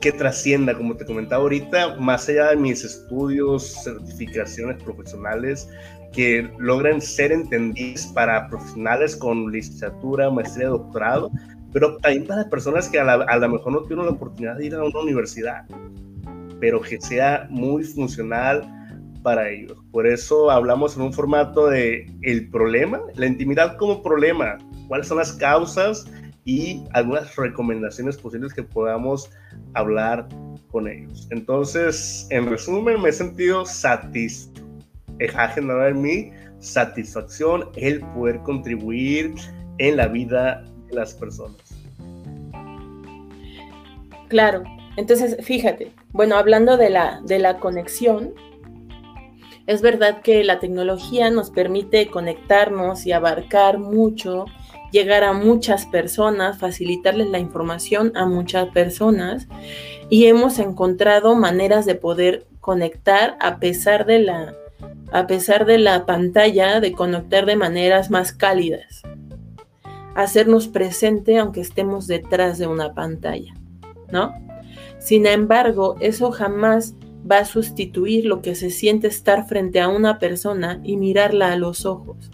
[0.00, 5.68] que trascienda, como te comentaba ahorita, más allá de mis estudios, certificaciones profesionales,
[6.12, 11.30] que logren ser entendidos para profesionales con licenciatura, maestría, doctorado,
[11.72, 14.82] pero también para personas que a, lo mejor no tienen la oportunidad de ir a
[14.82, 15.66] una universidad,
[16.58, 18.64] pero que sea muy funcional
[19.22, 19.78] para ellos.
[19.92, 24.58] Por eso hablamos en un formato de el problema, la intimidad como problema,
[24.88, 26.06] cuáles son las causas
[26.44, 29.30] y algunas recomendaciones posibles que podamos
[29.74, 30.26] hablar
[30.70, 31.28] con ellos.
[31.30, 34.64] Entonces, en resumen, me he sentido satisfecho.
[35.36, 39.34] Ha generado en satisfacción el poder contribuir
[39.78, 41.56] en la vida de las personas.
[44.28, 44.62] Claro,
[44.96, 48.32] entonces fíjate, bueno, hablando de la, de la conexión,
[49.66, 54.46] es verdad que la tecnología nos permite conectarnos y abarcar mucho
[54.90, 59.48] llegar a muchas personas, facilitarles la información a muchas personas
[60.08, 64.54] y hemos encontrado maneras de poder conectar a pesar de la
[65.12, 69.02] a pesar de la pantalla, de conectar de maneras más cálidas.
[70.14, 73.54] Hacernos presente aunque estemos detrás de una pantalla,
[74.12, 74.32] ¿no?
[75.00, 76.94] Sin embargo, eso jamás
[77.28, 81.56] va a sustituir lo que se siente estar frente a una persona y mirarla a
[81.56, 82.30] los ojos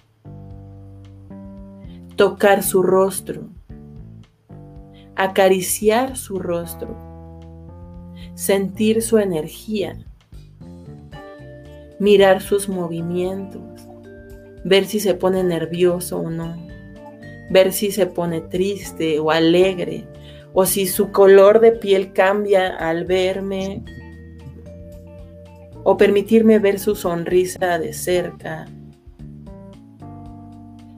[2.16, 3.50] tocar su rostro,
[5.14, 6.96] acariciar su rostro,
[8.34, 9.98] sentir su energía,
[11.98, 13.62] mirar sus movimientos,
[14.64, 16.56] ver si se pone nervioso o no,
[17.50, 20.08] ver si se pone triste o alegre
[20.58, 23.84] o si su color de piel cambia al verme,
[25.84, 28.66] o permitirme ver su sonrisa de cerca.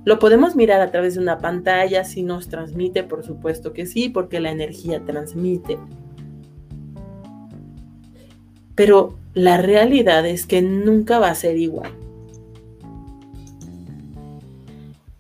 [0.09, 4.09] Lo podemos mirar a través de una pantalla, si nos transmite, por supuesto que sí,
[4.09, 5.79] porque la energía transmite.
[8.75, 11.91] Pero la realidad es que nunca va a ser igual.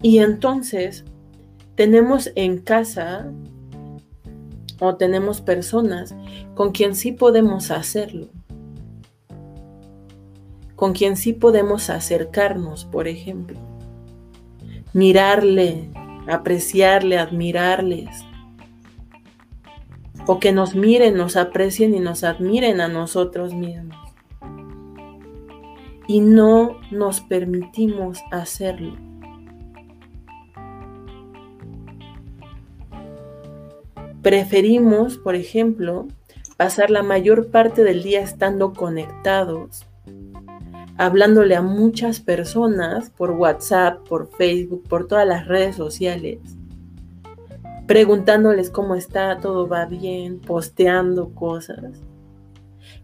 [0.00, 1.04] Y entonces
[1.74, 3.30] tenemos en casa
[4.80, 6.14] o tenemos personas
[6.54, 8.28] con quien sí podemos hacerlo,
[10.76, 13.58] con quien sí podemos acercarnos, por ejemplo,
[14.92, 15.90] mirarle,
[16.28, 18.08] apreciarle, admirarles,
[20.26, 23.96] o que nos miren, nos aprecien y nos admiren a nosotros mismos.
[26.06, 28.94] Y no nos permitimos hacerlo.
[34.22, 36.08] Preferimos, por ejemplo,
[36.58, 39.87] pasar la mayor parte del día estando conectados,
[40.98, 46.40] hablándole a muchas personas por WhatsApp, por Facebook, por todas las redes sociales,
[47.86, 52.02] preguntándoles cómo está, todo va bien, posteando cosas,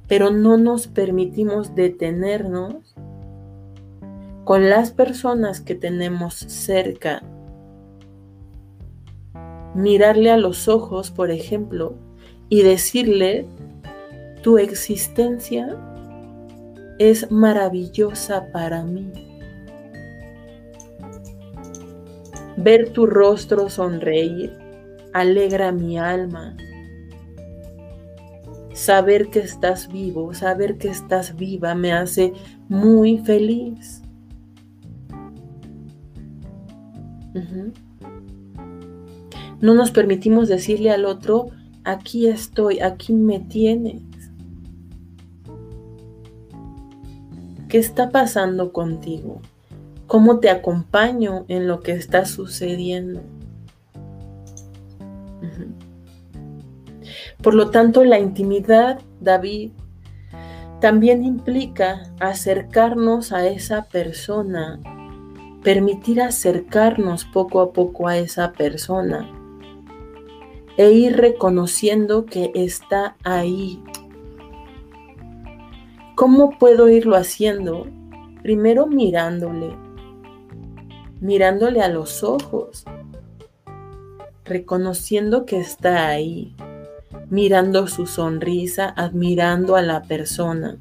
[0.08, 2.96] pero no nos permitimos detenernos
[4.42, 7.22] con las personas que tenemos cerca.
[9.74, 11.94] Mirarle a los ojos, por ejemplo,
[12.48, 13.46] y decirle,
[14.42, 15.93] tu existencia
[16.98, 19.12] es maravillosa para mí.
[22.56, 24.52] Ver tu rostro sonreír
[25.12, 26.56] alegra mi alma.
[28.72, 32.32] Saber que estás vivo, saber que estás viva me hace
[32.68, 34.02] muy feliz.
[39.60, 41.46] No nos permitimos decirle al otro,
[41.84, 44.02] aquí estoy, aquí me tienes.
[47.74, 49.40] ¿Qué está pasando contigo?
[50.06, 53.20] ¿Cómo te acompaño en lo que está sucediendo?
[57.42, 59.72] Por lo tanto, la intimidad, David,
[60.80, 64.78] también implica acercarnos a esa persona,
[65.64, 69.28] permitir acercarnos poco a poco a esa persona
[70.76, 73.82] e ir reconociendo que está ahí.
[76.14, 77.88] ¿Cómo puedo irlo haciendo?
[78.40, 79.74] Primero mirándole,
[81.20, 82.84] mirándole a los ojos,
[84.44, 86.54] reconociendo que está ahí,
[87.30, 90.76] mirando su sonrisa, admirando a la persona.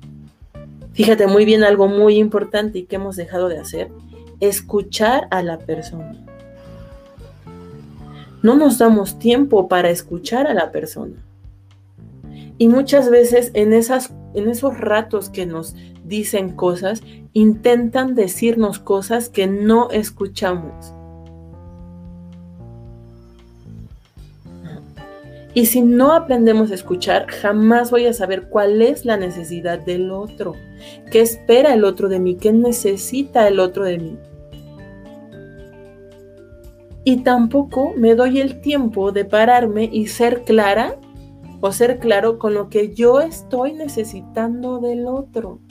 [0.92, 3.90] Fíjate muy bien algo muy importante y que hemos dejado de hacer,
[4.40, 6.14] escuchar a la persona.
[8.44, 11.16] No nos damos tiempo para escuchar a la persona.
[12.58, 17.02] Y muchas veces en, esas, en esos ratos que nos dicen cosas,
[17.34, 20.94] intentan decirnos cosas que no escuchamos.
[25.56, 30.10] Y si no aprendemos a escuchar, jamás voy a saber cuál es la necesidad del
[30.10, 30.56] otro,
[31.12, 34.18] qué espera el otro de mí, qué necesita el otro de mí
[37.04, 40.96] y tampoco me doy el tiempo de pararme y ser clara
[41.66, 45.62] o ser claro con lo que yo estoy necesitando del otro.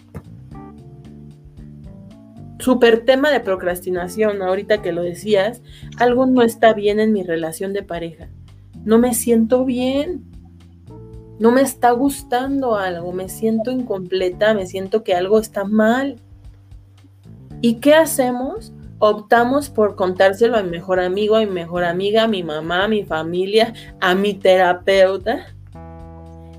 [2.58, 5.60] Super tema de procrastinación, ahorita que lo decías,
[5.98, 8.30] algo no está bien en mi relación de pareja.
[8.86, 10.24] No me siento bien.
[11.38, 16.16] No me está gustando algo, me siento incompleta, me siento que algo está mal.
[17.60, 18.72] ¿Y qué hacemos?
[18.98, 22.88] optamos por contárselo a mi mejor amigo, a mi mejor amiga, a mi mamá, a
[22.88, 25.56] mi familia, a mi terapeuta.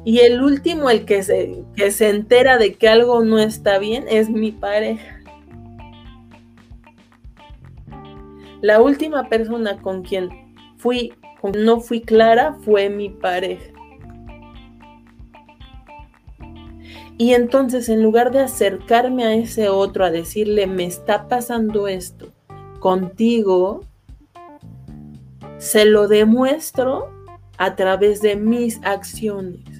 [0.06, 4.06] Y el último, el que se, que se entera de que algo no está bien,
[4.10, 5.20] es mi pareja.
[8.62, 10.30] La última persona con quien
[10.78, 11.14] fui,
[11.58, 13.74] no fui clara, fue mi pareja.
[17.18, 22.34] Y entonces en lugar de acercarme a ese otro a decirle, me está pasando esto
[22.80, 23.82] contigo,
[25.58, 27.10] se lo demuestro
[27.58, 29.73] a través de mis acciones.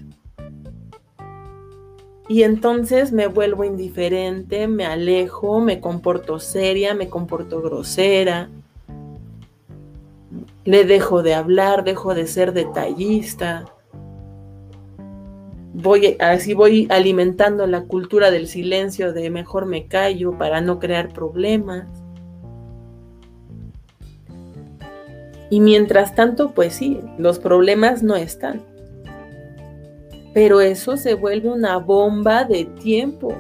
[2.34, 8.50] Y entonces me vuelvo indiferente, me alejo, me comporto seria, me comporto grosera,
[10.66, 13.66] le dejo de hablar, dejo de ser detallista
[15.76, 21.14] voy, así voy alimentando la cultura del silencio de mejor me callo para no crear
[21.14, 21.86] problemas.
[25.52, 28.73] Y mientras tanto, pues sí, los problemas no están.
[30.34, 33.36] Pero eso se vuelve una bomba de tiempo.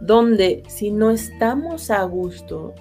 [0.00, 2.74] Donde si no estamos a gusto,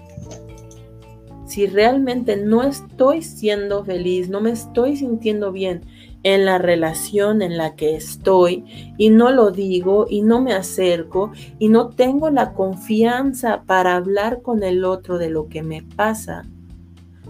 [1.45, 5.84] si realmente no estoy siendo feliz, no me estoy sintiendo bien
[6.24, 8.66] en la relación en la que estoy
[8.97, 14.41] y no lo digo y no me acerco y no tengo la confianza para hablar
[14.41, 16.47] con el otro de lo que me pasa,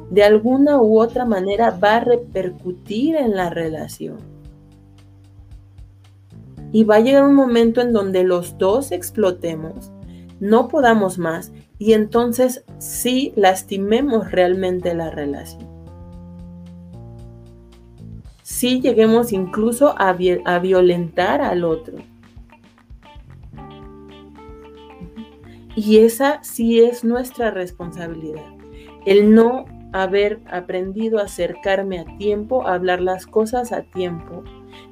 [0.10, 4.18] de alguna u otra manera va a repercutir en la relación.
[6.72, 9.92] Y va a llegar un momento en donde los dos explotemos,
[10.40, 15.68] no podamos más y entonces sí lastimemos realmente la relación.
[18.44, 21.98] Sí lleguemos incluso a, a violentar al otro.
[25.76, 28.46] Y esa sí es nuestra responsabilidad.
[29.06, 34.44] El no haber aprendido a acercarme a tiempo, a hablar las cosas a tiempo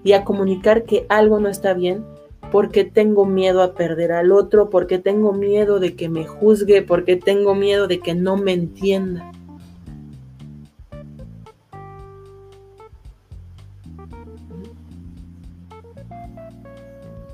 [0.04, 2.06] y a comunicar que algo no está bien
[2.52, 7.16] porque tengo miedo a perder al otro, porque tengo miedo de que me juzgue, porque
[7.16, 9.32] tengo miedo de que no me entienda.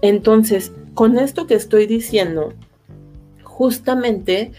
[0.02, 2.54] Entonces, con esto que estoy diciendo,
[3.44, 4.54] justamente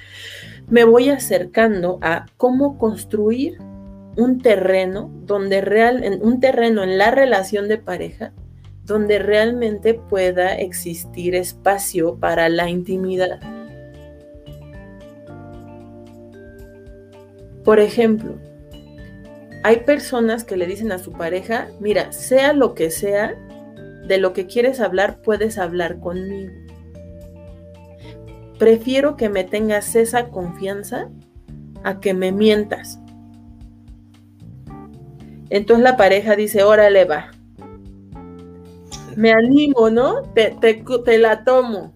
[0.70, 3.58] me voy acercando a cómo construir
[4.16, 8.32] un terreno donde real, un terreno en la relación de pareja
[8.84, 13.40] donde realmente pueda existir espacio para la intimidad.
[17.64, 18.36] Por ejemplo,
[19.62, 23.34] hay personas que le dicen a su pareja, mira, sea lo que sea,
[24.06, 26.69] de lo que quieres hablar, puedes hablar conmigo
[28.60, 31.08] prefiero que me tengas esa confianza
[31.82, 33.00] a que me mientas.
[35.48, 37.30] Entonces la pareja dice, órale va.
[39.16, 40.22] Me animo, ¿no?
[40.34, 41.94] Te, te, la tomo.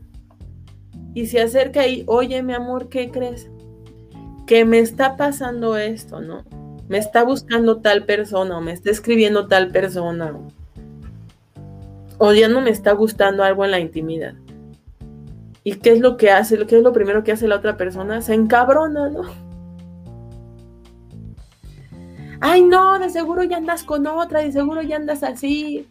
[1.12, 3.50] Y se acerca y, oye, mi amor, ¿qué crees?
[4.46, 6.44] Que me está pasando esto, ¿no?
[6.88, 10.34] Me está buscando tal persona o me está escribiendo tal persona.
[12.16, 14.34] O ya no me está gustando algo en la intimidad.
[15.64, 16.58] ¿Y qué es lo que hace?
[16.66, 18.20] ¿Qué es lo primero que hace la otra persona?
[18.20, 19.22] Se encabrona, ¿no?
[22.40, 25.88] Ay, no, de seguro ya andas con otra, de seguro ya andas así.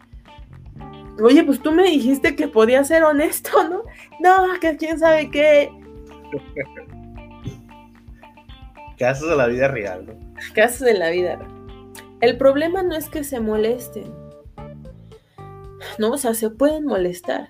[1.20, 3.82] Oye, pues tú me dijiste que podía ser honesto, ¿no?
[4.20, 5.72] No, que quién sabe qué.
[8.98, 10.14] Casos de la vida real, ¿no?
[10.54, 11.50] Casos de la vida real.
[12.20, 14.14] El problema no es que se molesten.
[15.98, 17.48] No, o sea, se pueden molestar.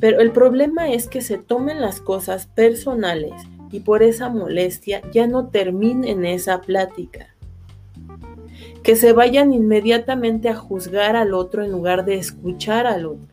[0.00, 3.32] Pero el problema es que se tomen las cosas personales
[3.70, 7.34] y por esa molestia ya no terminen esa plática.
[8.82, 13.28] Que se vayan inmediatamente a juzgar al otro en lugar de escuchar al otro.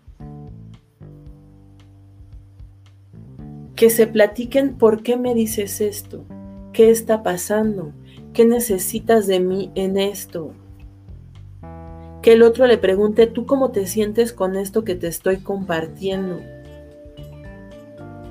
[3.75, 6.25] Que se platiquen por qué me dices esto,
[6.73, 7.93] qué está pasando,
[8.33, 10.53] qué necesitas de mí en esto.
[12.21, 16.41] Que el otro le pregunte, ¿tú cómo te sientes con esto que te estoy compartiendo?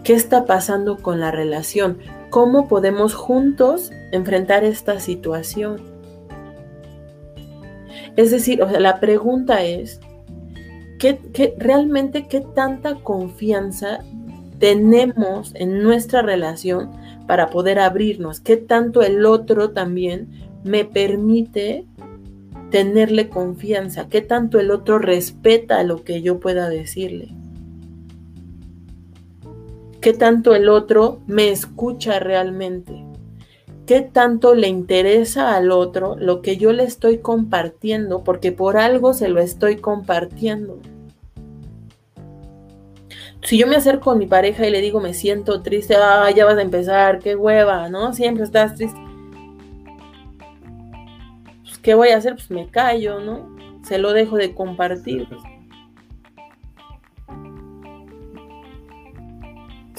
[0.06, 1.98] ¿Qué está pasando con la relación?
[2.30, 5.82] ¿Cómo podemos juntos enfrentar esta situación?
[8.14, 9.98] Es decir, o sea, la pregunta es,
[11.00, 11.18] ¿qué,
[11.58, 13.98] realmente qué tanta confianza
[14.60, 16.92] tenemos en nuestra relación
[17.26, 18.38] para poder abrirnos?
[18.38, 20.28] ¿Qué tanto el otro también
[20.62, 21.84] me permite
[22.70, 24.08] tenerle confianza?
[24.08, 27.34] ¿Qué tanto el otro respeta lo que yo pueda decirle?
[30.06, 33.04] Qué tanto el otro me escucha realmente,
[33.86, 39.14] qué tanto le interesa al otro lo que yo le estoy compartiendo, porque por algo
[39.14, 40.78] se lo estoy compartiendo.
[43.42, 45.94] Si yo me acerco a mi pareja y le digo me siento triste,
[46.36, 48.12] ya vas a empezar, qué hueva, ¿no?
[48.12, 49.00] Siempre estás triste.
[51.64, 52.34] Pues, ¿Qué voy a hacer?
[52.34, 53.56] Pues me callo, ¿no?
[53.82, 55.26] Se lo dejo de compartir.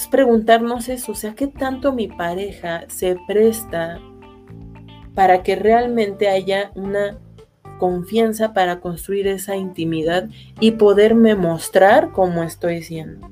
[0.08, 3.99] Preguntarnos eso, o sea, ¿qué tanto mi pareja se presta
[5.14, 7.18] para que realmente haya una
[7.80, 10.30] confianza para construir esa intimidad
[10.60, 13.28] y poderme mostrar cómo estoy siendo?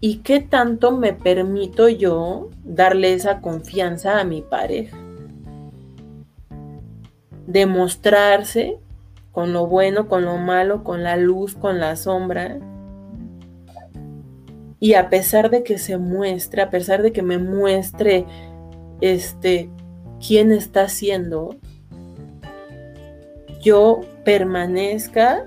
[0.00, 4.98] ¿Y qué tanto me permito yo darle esa confianza a mi pareja?
[7.46, 8.78] Demostrarse
[9.34, 12.56] con lo bueno, con lo malo, con la luz, con la sombra.
[14.78, 18.26] Y a pesar de que se muestre, a pesar de que me muestre
[19.00, 19.68] este
[20.24, 21.56] quién está siendo,
[23.60, 25.44] yo permanezca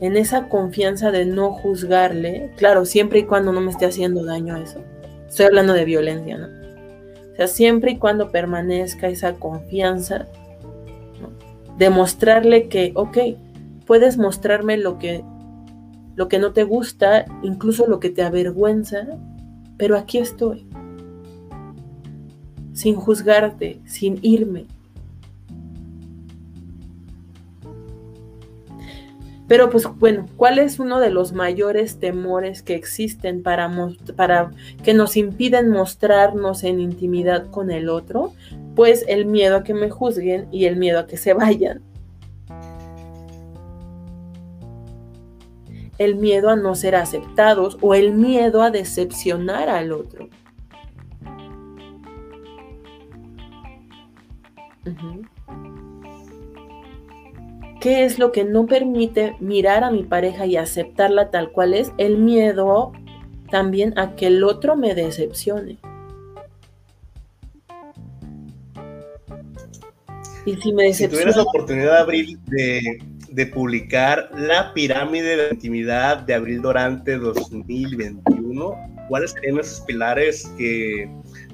[0.00, 4.56] en esa confianza de no juzgarle, claro, siempre y cuando no me esté haciendo daño
[4.56, 4.80] a eso.
[5.28, 6.48] Estoy hablando de violencia, ¿no?
[7.32, 10.26] O sea, siempre y cuando permanezca esa confianza,
[11.78, 13.18] demostrarle que, ok,
[13.86, 15.24] puedes mostrarme lo que,
[16.14, 19.06] lo que no te gusta, incluso lo que te avergüenza,
[19.76, 20.66] pero aquí estoy,
[22.72, 24.66] sin juzgarte, sin irme.
[29.48, 33.70] Pero pues bueno, ¿cuál es uno de los mayores temores que existen para,
[34.16, 34.50] para
[34.82, 38.32] que nos impiden mostrarnos en intimidad con el otro?
[38.74, 41.82] Pues el miedo a que me juzguen y el miedo a que se vayan.
[45.98, 50.28] El miedo a no ser aceptados o el miedo a decepcionar al otro.
[57.80, 61.92] ¿Qué es lo que no permite mirar a mi pareja y aceptarla tal cual es?
[61.98, 62.92] El miedo
[63.50, 65.78] también a que el otro me decepcione.
[70.44, 70.92] Y si me.
[70.92, 72.38] Si tuvieras la oportunidad de abrir,
[73.30, 78.76] de, publicar la pirámide de la intimidad de Abril Durante 2021,
[79.08, 81.08] ¿cuáles serían esos pilares que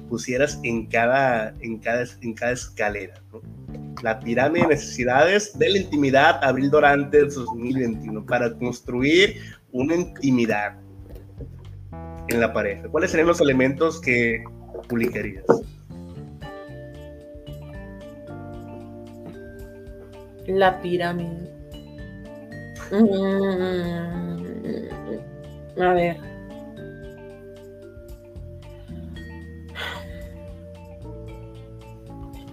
[0.09, 3.21] pusieras en cada, en cada, en cada escalera?
[3.31, 3.41] ¿no?
[4.03, 10.77] la pirámide de necesidades de la intimidad Abril Dorante 2021 para construir una intimidad
[12.29, 12.87] en la pareja.
[12.89, 14.43] ¿Cuáles serían los elementos que
[14.87, 15.43] publicarías?
[20.49, 21.47] La pirámide.
[22.91, 23.05] Mm,
[25.79, 26.17] a ver.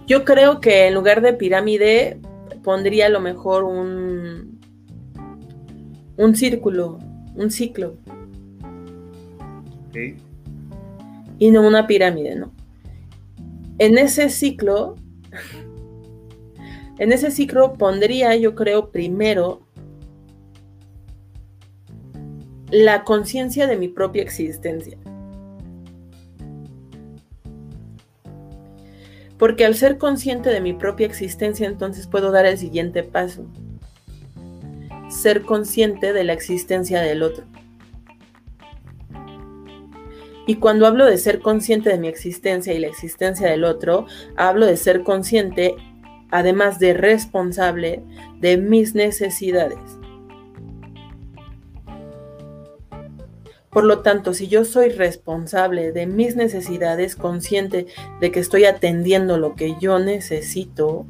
[0.05, 2.21] Yo creo que en lugar de pirámide
[2.63, 4.59] pondría a lo mejor un,
[6.17, 6.99] un círculo,
[7.35, 7.97] un ciclo.
[11.39, 12.51] Y no una pirámide, ¿no?
[13.79, 14.95] En ese ciclo,
[16.97, 19.61] en ese ciclo pondría, yo creo, primero
[22.69, 24.97] la conciencia de mi propia existencia.
[29.37, 33.45] porque al ser consciente de mi propia existencia entonces puedo dar el siguiente paso,
[35.09, 37.45] ser consciente de la existencia del otro.
[40.47, 44.05] Y cuando hablo de ser consciente de mi existencia y la existencia del otro,
[44.37, 45.75] hablo de ser consciente,
[46.31, 48.01] además de responsable,
[48.39, 49.79] de mis necesidades.
[53.69, 57.85] Por lo tanto, si yo soy responsable de mis necesidades, consciente
[58.19, 61.05] de que estoy atendiendo lo que yo necesito,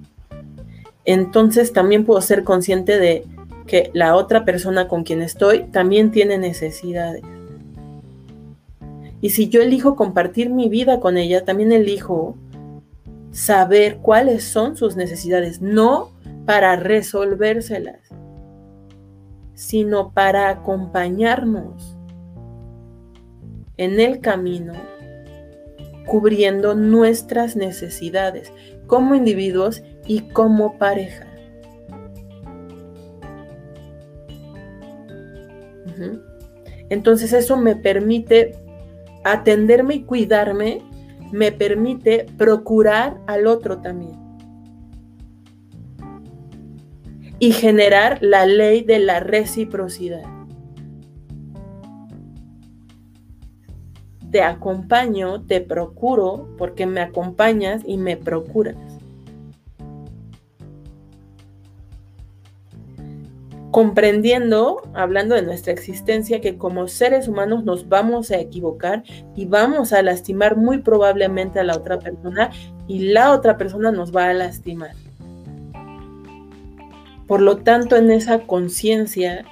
[1.05, 3.23] entonces también puedo ser consciente de
[3.67, 7.21] que la otra persona con quien estoy también tiene necesidades.
[9.21, 12.35] Y si yo elijo compartir mi vida con ella, también elijo
[13.37, 16.11] saber cuáles son sus necesidades, no
[16.47, 17.99] para resolvérselas,
[19.53, 21.95] sino para acompañarnos
[23.77, 24.73] en el camino,
[26.07, 28.51] cubriendo nuestras necesidades
[28.87, 31.27] como individuos y como pareja.
[36.89, 38.55] Entonces eso me permite
[39.23, 40.81] atenderme y cuidarme,
[41.31, 44.17] me permite procurar al otro también.
[47.39, 50.37] Y generar la ley de la reciprocidad.
[54.31, 58.75] te acompaño, te procuro, porque me acompañas y me procuras.
[63.77, 69.03] Comprendiendo, hablando de nuestra existencia, que como seres humanos nos vamos a equivocar
[69.35, 72.49] y vamos a lastimar muy probablemente a la otra persona
[72.87, 74.95] y la otra persona nos va a lastimar.
[77.27, 79.45] Por lo tanto, en esa conciencia,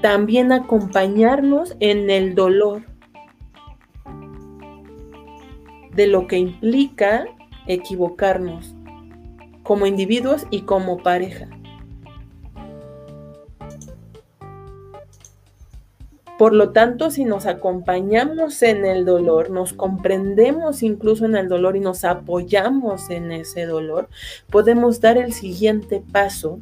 [0.00, 2.82] también acompañarnos en el dolor
[5.94, 7.26] de lo que implica
[7.68, 8.74] equivocarnos
[9.62, 11.46] como individuos y como pareja.
[16.42, 21.76] Por lo tanto, si nos acompañamos en el dolor, nos comprendemos incluso en el dolor
[21.76, 24.08] y nos apoyamos en ese dolor,
[24.50, 26.58] podemos dar el siguiente paso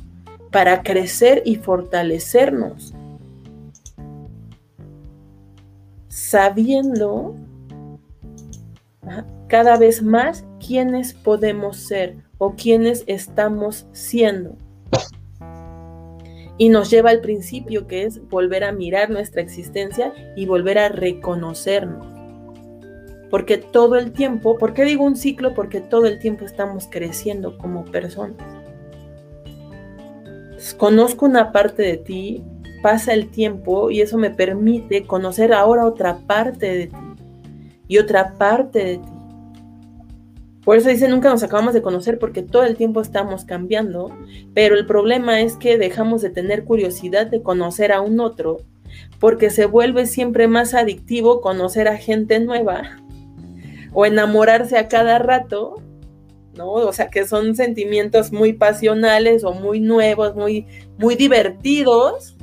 [0.50, 2.92] para crecer y fortalecernos
[6.08, 7.36] sabiendo
[9.48, 14.58] cada vez más quiénes podemos ser o quiénes estamos siendo.
[16.60, 20.90] Y nos lleva al principio que es volver a mirar nuestra existencia y volver a
[20.90, 22.06] reconocernos.
[23.30, 25.54] Porque todo el tiempo, ¿por qué digo un ciclo?
[25.54, 28.36] Porque todo el tiempo estamos creciendo como personas.
[30.76, 32.44] Conozco una parte de ti,
[32.82, 36.96] pasa el tiempo y eso me permite conocer ahora otra parte de ti
[37.88, 39.19] y otra parte de ti.
[40.70, 44.16] Por eso dice, nunca nos acabamos de conocer porque todo el tiempo estamos cambiando,
[44.54, 48.58] pero el problema es que dejamos de tener curiosidad de conocer a un otro
[49.18, 52.82] porque se vuelve siempre más adictivo conocer a gente nueva
[53.92, 55.82] o enamorarse a cada rato,
[56.56, 56.70] ¿no?
[56.70, 60.68] O sea, que son sentimientos muy pasionales o muy nuevos, muy,
[60.98, 62.36] muy divertidos,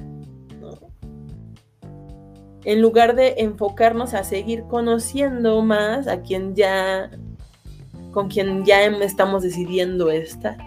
[2.66, 7.10] en lugar de enfocarnos a seguir conociendo más a quien ya,
[8.18, 10.58] con quien ya estamos decidiendo estar.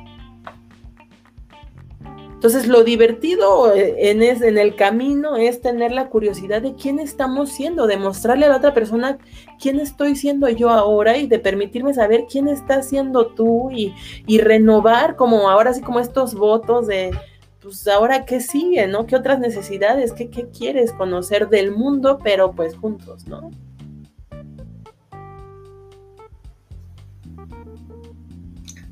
[2.32, 7.88] Entonces, lo divertido en, en el camino es tener la curiosidad de quién estamos siendo,
[7.88, 9.18] de mostrarle a la otra persona
[9.60, 13.96] quién estoy siendo yo ahora y de permitirme saber quién estás siendo tú y,
[14.28, 17.10] y renovar como ahora sí como estos votos de,
[17.60, 19.06] pues ahora qué sigue, ¿no?
[19.06, 20.12] ¿Qué otras necesidades?
[20.12, 23.50] ¿Qué, qué quieres conocer del mundo, pero pues juntos, ¿no?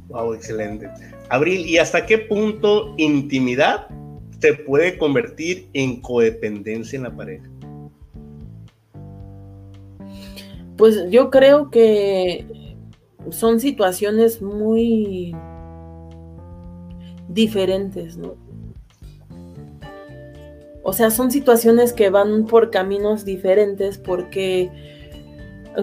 [0.09, 0.90] Wow, excelente.
[1.28, 3.88] Abril, ¿y hasta qué punto intimidad
[4.40, 7.48] se puede convertir en codependencia en la pareja?
[10.76, 12.46] Pues yo creo que
[13.30, 15.34] son situaciones muy
[17.28, 18.36] diferentes, ¿no?
[20.82, 24.70] O sea, son situaciones que van por caminos diferentes porque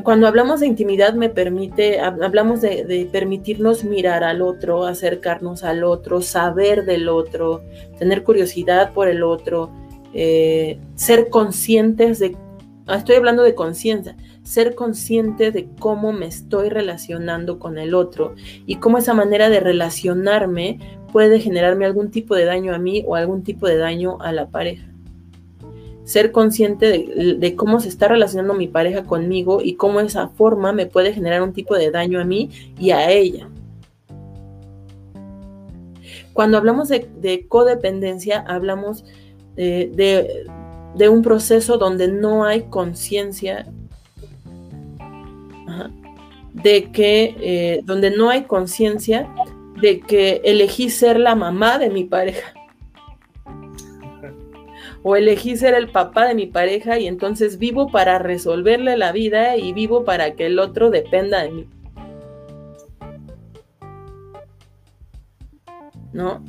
[0.03, 6.21] cuando hablamos de intimidad me permite, hablamos de, permitirnos mirar al otro, acercarnos al otro,
[6.21, 7.63] saber del otro,
[7.97, 9.71] tener curiosidad por el otro,
[10.13, 12.35] eh, ser conscientes de,
[12.87, 18.35] ah, estoy hablando de conciencia, ser consciente de cómo me estoy relacionando con el otro
[18.65, 20.79] y cómo esa manera de relacionarme
[21.11, 24.49] puede generarme algún tipo de daño a mí o algún tipo de daño a la
[24.49, 24.94] pareja
[26.05, 30.85] ser consciente de, cómo se está relacionando mi pareja conmigo y cómo esa forma me
[30.85, 33.49] puede generar un tipo de daño a mí y a ella.
[36.31, 39.03] Cuando hablamos de, codependencia, hablamos
[39.55, 40.45] de,
[41.09, 43.65] un proceso donde no hay conciencia,
[46.53, 49.27] de que, eh, donde no hay conciencia
[49.81, 52.54] de que elegí ser la mamá de mi pareja
[55.07, 59.55] o elegí ser el papá de mi pareja y entonces vivo para resolverle la vida
[59.55, 61.69] y vivo para que el otro dependa de mí.
[66.11, 66.43] ¿No?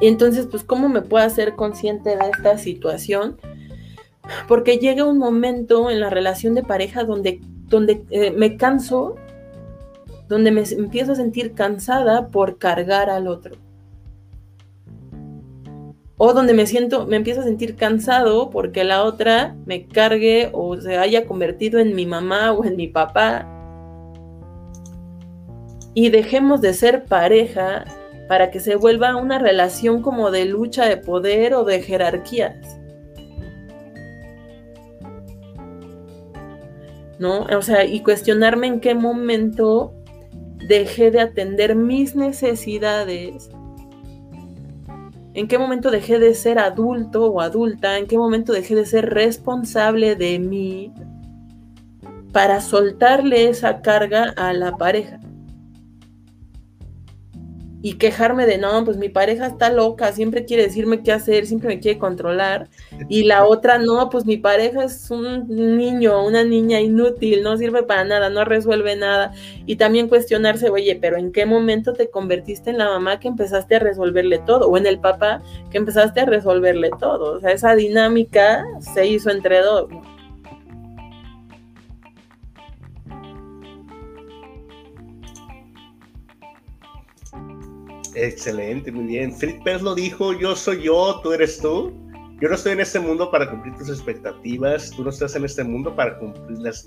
[0.00, 3.38] Y entonces, pues, ¿cómo me puedo hacer consciente de esta situación?
[4.48, 9.14] Porque llega un momento en la relación de pareja donde, donde eh, me canso,
[10.26, 13.67] donde me empiezo a sentir cansada por cargar al otro
[16.20, 20.76] o donde me siento, me empiezo a sentir cansado porque la otra me cargue o
[20.76, 23.46] se haya convertido en mi mamá o en mi papá.
[25.94, 27.84] Y dejemos de ser pareja
[28.28, 32.56] para que se vuelva una relación como de lucha de poder o de jerarquías.
[37.20, 37.42] ¿No?
[37.44, 39.94] O sea, y cuestionarme en qué momento
[40.66, 43.50] dejé de atender mis necesidades
[45.38, 47.96] ¿En qué momento dejé de ser adulto o adulta?
[47.96, 50.92] ¿En qué momento dejé de ser responsable de mí
[52.32, 55.20] para soltarle esa carga a la pareja?
[57.80, 61.68] Y quejarme de no, pues mi pareja está loca, siempre quiere decirme qué hacer, siempre
[61.68, 62.68] me quiere controlar.
[63.08, 67.84] Y la otra, no, pues mi pareja es un niño, una niña inútil, no sirve
[67.84, 69.32] para nada, no resuelve nada.
[69.66, 73.76] Y también cuestionarse, oye, pero ¿en qué momento te convertiste en la mamá que empezaste
[73.76, 74.68] a resolverle todo?
[74.68, 77.36] O en el papá que empezaste a resolverle todo.
[77.36, 79.88] O sea, esa dinámica se hizo entre dos.
[88.20, 89.32] Excelente, muy bien.
[89.32, 91.92] Fritz Pérez lo dijo, yo soy yo, tú eres tú.
[92.40, 95.62] Yo no estoy en este mundo para cumplir tus expectativas, tú no estás en este
[95.62, 96.84] mundo para cumplirlas.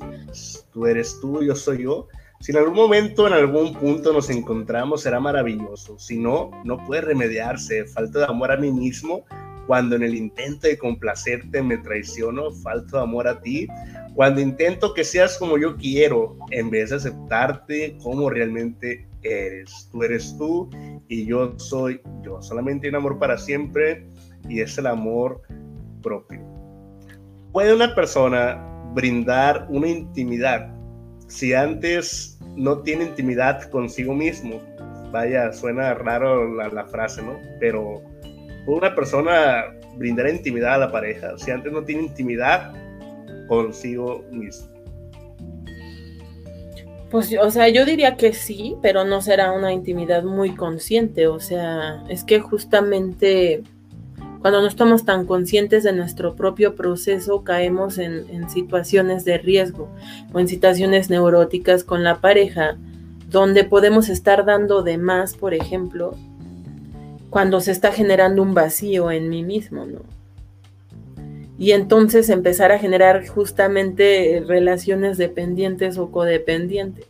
[0.74, 2.08] Tú eres tú, yo soy yo.
[2.42, 5.98] Si en algún momento, en algún punto nos encontramos, será maravilloso.
[6.00, 7.86] Si no, no puede remediarse.
[7.86, 9.24] Falta de amor a mí mismo
[9.68, 13.68] cuando en el intento de complacerte me traiciono, falto amor a ti,
[14.16, 19.88] cuando intento que seas como yo quiero, en vez de aceptarte como realmente eres.
[19.92, 20.70] Tú eres tú
[21.12, 22.42] y yo soy yo.
[22.42, 24.08] Solamente un amor para siempre
[24.48, 25.42] y es el amor
[26.02, 26.40] propio.
[27.52, 30.74] ¿Puede una persona brindar una intimidad
[31.28, 34.62] si antes no tiene intimidad consigo mismo?
[35.12, 37.38] Vaya, suena raro la, frase, ¿no?
[37.60, 38.02] Pero
[38.66, 39.66] una persona
[39.98, 42.74] brindar intimidad a la pareja si antes no tiene intimidad
[43.50, 44.71] consigo mismo?
[47.12, 51.28] Pues, o sea, yo diría que sí, pero no será una intimidad muy consciente.
[51.28, 53.64] O sea, es que justamente
[54.42, 59.88] cuando no estamos tan conscientes de nuestro propio proceso, caemos en, situaciones de riesgo
[60.34, 62.78] o en situaciones neuróticas con la pareja,
[63.30, 66.16] donde podemos estar dando de más, por ejemplo,
[67.30, 70.00] cuando se está generando un vacío en mí mismo, ¿no?
[71.62, 77.06] Y entonces empezar a generar justamente relaciones dependientes o codependientes,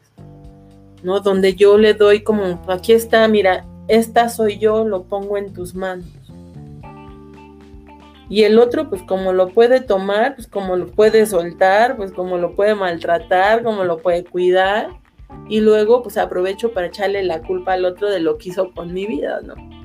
[1.04, 1.22] ¿no?
[1.22, 5.74] Donde yo le doy como, aquí está, mira, esta soy yo, lo pongo en tus
[5.74, 6.06] manos.
[8.28, 12.38] Y el otro, pues como lo puede tomar, pues como lo puede soltar, pues como
[12.38, 14.90] lo puede maltratar, como lo puede cuidar.
[15.48, 18.94] Y luego, pues aprovecho para echarle la culpa al otro de lo que hizo con
[18.94, 19.81] mi vida, ¿no?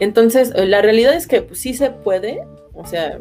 [0.00, 2.42] Entonces, eh, la realidad es que pues, sí se puede,
[2.72, 3.20] o sea,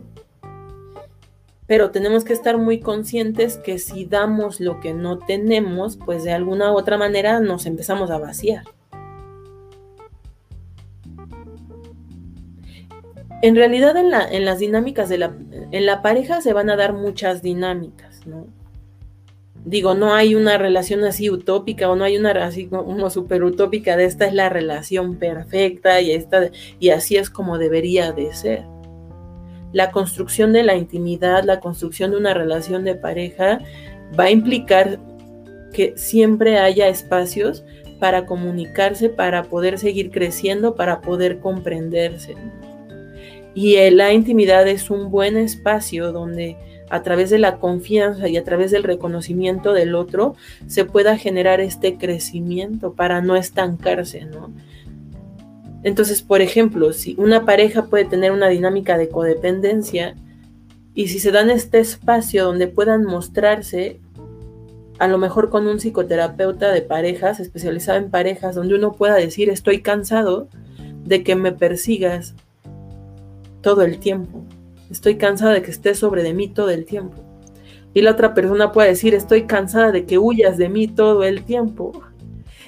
[1.68, 6.32] pero tenemos que estar muy conscientes que si damos lo que no tenemos, pues de
[6.32, 8.64] alguna u otra manera nos empezamos a vaciar.
[13.42, 15.34] En realidad en, la, en las dinámicas de la,
[15.72, 18.48] en la pareja se van a dar muchas dinámicas, ¿no?
[19.66, 23.98] Digo, no hay una relación así utópica o no hay una así como super utópica
[23.98, 26.50] de esta es la relación perfecta y, esta,
[26.80, 28.64] y así es como debería de ser.
[29.72, 33.60] La construcción de la intimidad, la construcción de una relación de pareja
[34.18, 35.00] va a implicar
[35.74, 37.64] que siempre haya espacios
[38.00, 42.36] para comunicarse, para poder seguir creciendo, para poder comprenderse.
[43.54, 46.56] Y la intimidad es un buen espacio donde
[46.90, 50.36] a través de la confianza y a través del reconocimiento del otro,
[50.68, 54.52] se pueda generar este crecimiento para no estancarse, ¿no?
[55.84, 60.16] Entonces, por ejemplo, si una pareja puede tener una dinámica de codependencia
[60.94, 64.00] y si se dan este espacio donde puedan mostrarse,
[64.98, 69.50] a lo mejor con un psicoterapeuta de parejas, especializado en parejas, donde uno pueda decir,
[69.50, 70.50] estoy cansado
[71.06, 72.36] de que me persigas
[73.62, 74.44] todo el tiempo
[74.90, 77.24] estoy cansada de que estés sobre de mí todo el tiempo.
[77.94, 81.44] Y la otra persona puede decir, estoy cansada de que huyas de mí todo el
[81.44, 82.04] tiempo.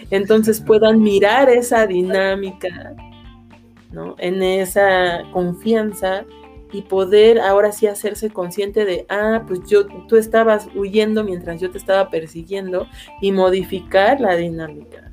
[0.10, 2.96] Entonces puedan mirar esa dinámica,
[3.92, 4.16] ¿no?
[4.18, 6.26] En esa confianza
[6.74, 11.70] y poder ahora sí hacerse consciente de, ah, pues yo, tú estabas huyendo mientras yo
[11.70, 12.88] te estaba persiguiendo
[13.22, 15.11] y modificar la dinámica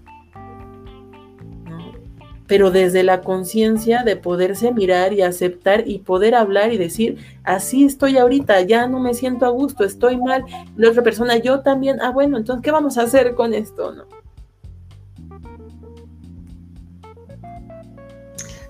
[2.49, 7.85] pero desde la conciencia de poderse mirar y aceptar y poder hablar y decir, así
[7.85, 10.45] estoy ahorita, ya no me siento a gusto, estoy mal,
[10.77, 13.95] la otra persona, yo también, ah, bueno, entonces, ¿qué vamos a hacer con esto?
[13.95, 14.05] ¿No?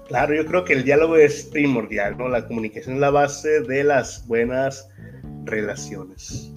[0.09, 2.29] Claro, yo creo que el diálogo es primordial, ¿no?
[2.29, 4.89] La comunicación es la base de las buenas
[5.45, 6.51] relaciones.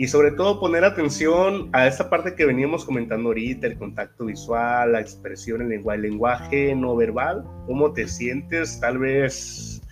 [0.00, 4.92] Y sobre todo poner atención a esta parte que veníamos comentando ahorita, el contacto visual,
[4.92, 9.82] la expresión, el lenguaje, el lenguaje no verbal, cómo te sientes, tal vez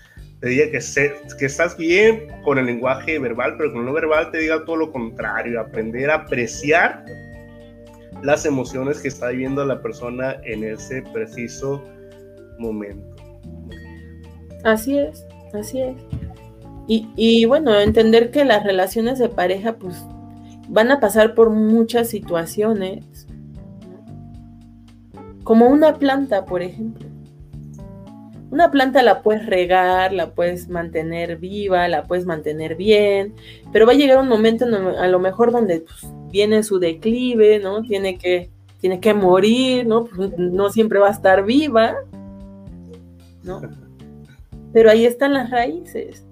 [0.40, 0.78] te diga que,
[1.38, 4.76] que estás bien con el lenguaje verbal, pero con el no verbal te diga todo
[4.76, 7.04] lo contrario, aprender a apreciar
[8.22, 11.84] las emociones que está viviendo la persona en ese preciso
[12.58, 13.14] momento.
[14.64, 15.96] Así es, así es.
[16.90, 20.06] Y, bueno, entender que las relaciones de pareja pues
[20.68, 23.26] van a pasar por muchas situaciones,
[25.44, 27.06] como una planta, por ejemplo.
[28.50, 33.34] Una planta la puedes regar, la puedes mantener viva, la puedes mantener bien,
[33.70, 37.82] pero va a llegar un momento a lo mejor donde pues, viene su declive, ¿no?
[37.82, 40.06] Tiene que, tiene que morir, ¿no?
[40.06, 41.96] Pues, no siempre va a estar viva,
[43.42, 43.60] ¿no?
[44.72, 46.27] Pero ahí están las raíces.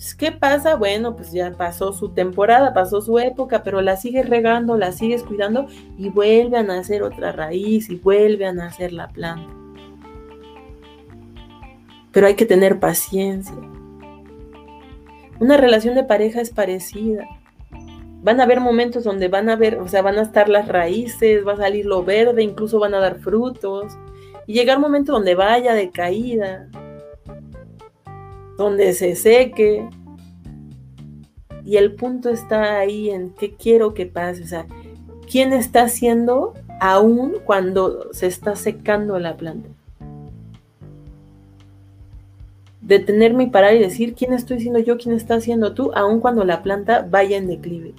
[0.00, 0.76] Pues, ¿Qué pasa?
[0.76, 5.22] Bueno, pues ya pasó su temporada, pasó su época, pero la sigues regando, la sigues
[5.22, 5.66] cuidando
[5.98, 9.52] y vuelve a nacer otra raíz y vuelve a nacer la planta.
[12.12, 13.54] Pero hay que tener paciencia.
[15.38, 17.28] Una relación de pareja es parecida.
[18.22, 21.46] Van a haber momentos donde van a ver, o sea, van a estar las raíces,
[21.46, 23.92] va a salir lo verde, incluso van a dar frutos.
[24.46, 26.70] Y llegar un momento donde vaya de caída,
[28.60, 29.88] donde se seque.
[31.64, 34.42] Y el punto está ahí en qué quiero que pase.
[34.42, 34.66] O sea,
[35.30, 39.68] ¿quién está haciendo aún cuando se está secando la planta?
[42.82, 46.44] Detenerme y parar y decir quién estoy siendo yo, quién está haciendo tú, aún cuando
[46.44, 47.94] la planta vaya en declive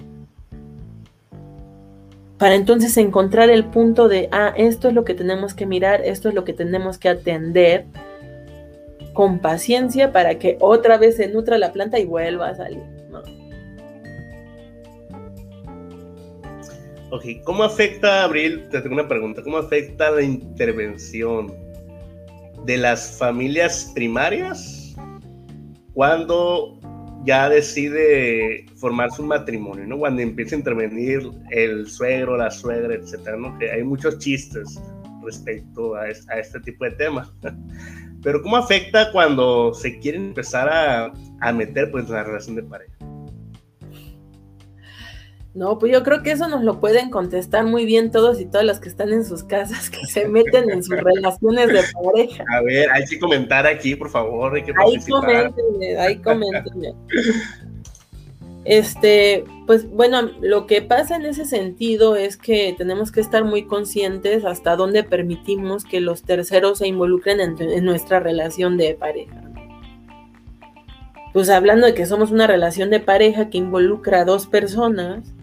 [2.38, 6.28] para entonces encontrar el punto de, ah, esto es lo que tenemos que mirar, esto
[6.28, 7.86] es lo que tenemos que atender
[9.12, 12.82] con paciencia para que otra vez se nutra la planta y vuelva a salir.
[17.10, 18.68] Ok, ¿cómo afecta, Abril?
[18.70, 21.52] Te tengo una pregunta, ¿cómo afecta la intervención
[22.64, 24.94] de las familias primarias
[25.92, 26.78] cuando
[27.24, 29.98] ya decide formarse un matrimonio, ¿no?
[29.98, 33.56] Cuando empieza a intervenir el suegro, la suegra, etcétera, ¿no?
[33.58, 34.80] Que hay muchos chistes
[35.24, 37.30] respecto a, este tipo de temas.
[38.22, 42.62] Pero ¿cómo afecta cuando se quiere empezar a, a meter pues, en la relación de
[42.62, 42.92] pareja?
[45.54, 48.64] No, pues yo creo que eso nos lo pueden contestar muy bien todos y todas
[48.64, 52.44] las que están en sus casas, que se meten en sus relaciones de pareja.
[52.56, 56.94] A ver, hay que comentar aquí, por favor, hay que Ahí coméntenme, ahí coméntenme.
[58.64, 63.64] Este, pues bueno, lo que pasa en ese sentido es que tenemos que estar muy
[63.64, 69.42] conscientes hasta dónde permitimos que los terceros se involucren en, nuestra relación de pareja.
[71.32, 75.34] Pues hablando de que somos una relación de pareja que involucra a dos personas,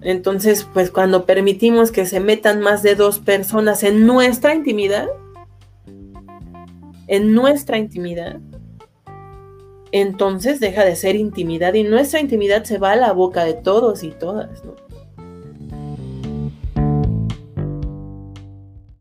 [0.00, 5.06] entonces, pues cuando permitimos que se metan más de dos personas en nuestra intimidad,
[7.06, 8.40] en nuestra intimidad,
[9.92, 14.02] entonces deja de ser intimidad y nuestra intimidad se va a la boca de todos
[14.02, 14.74] y todas, ¿no?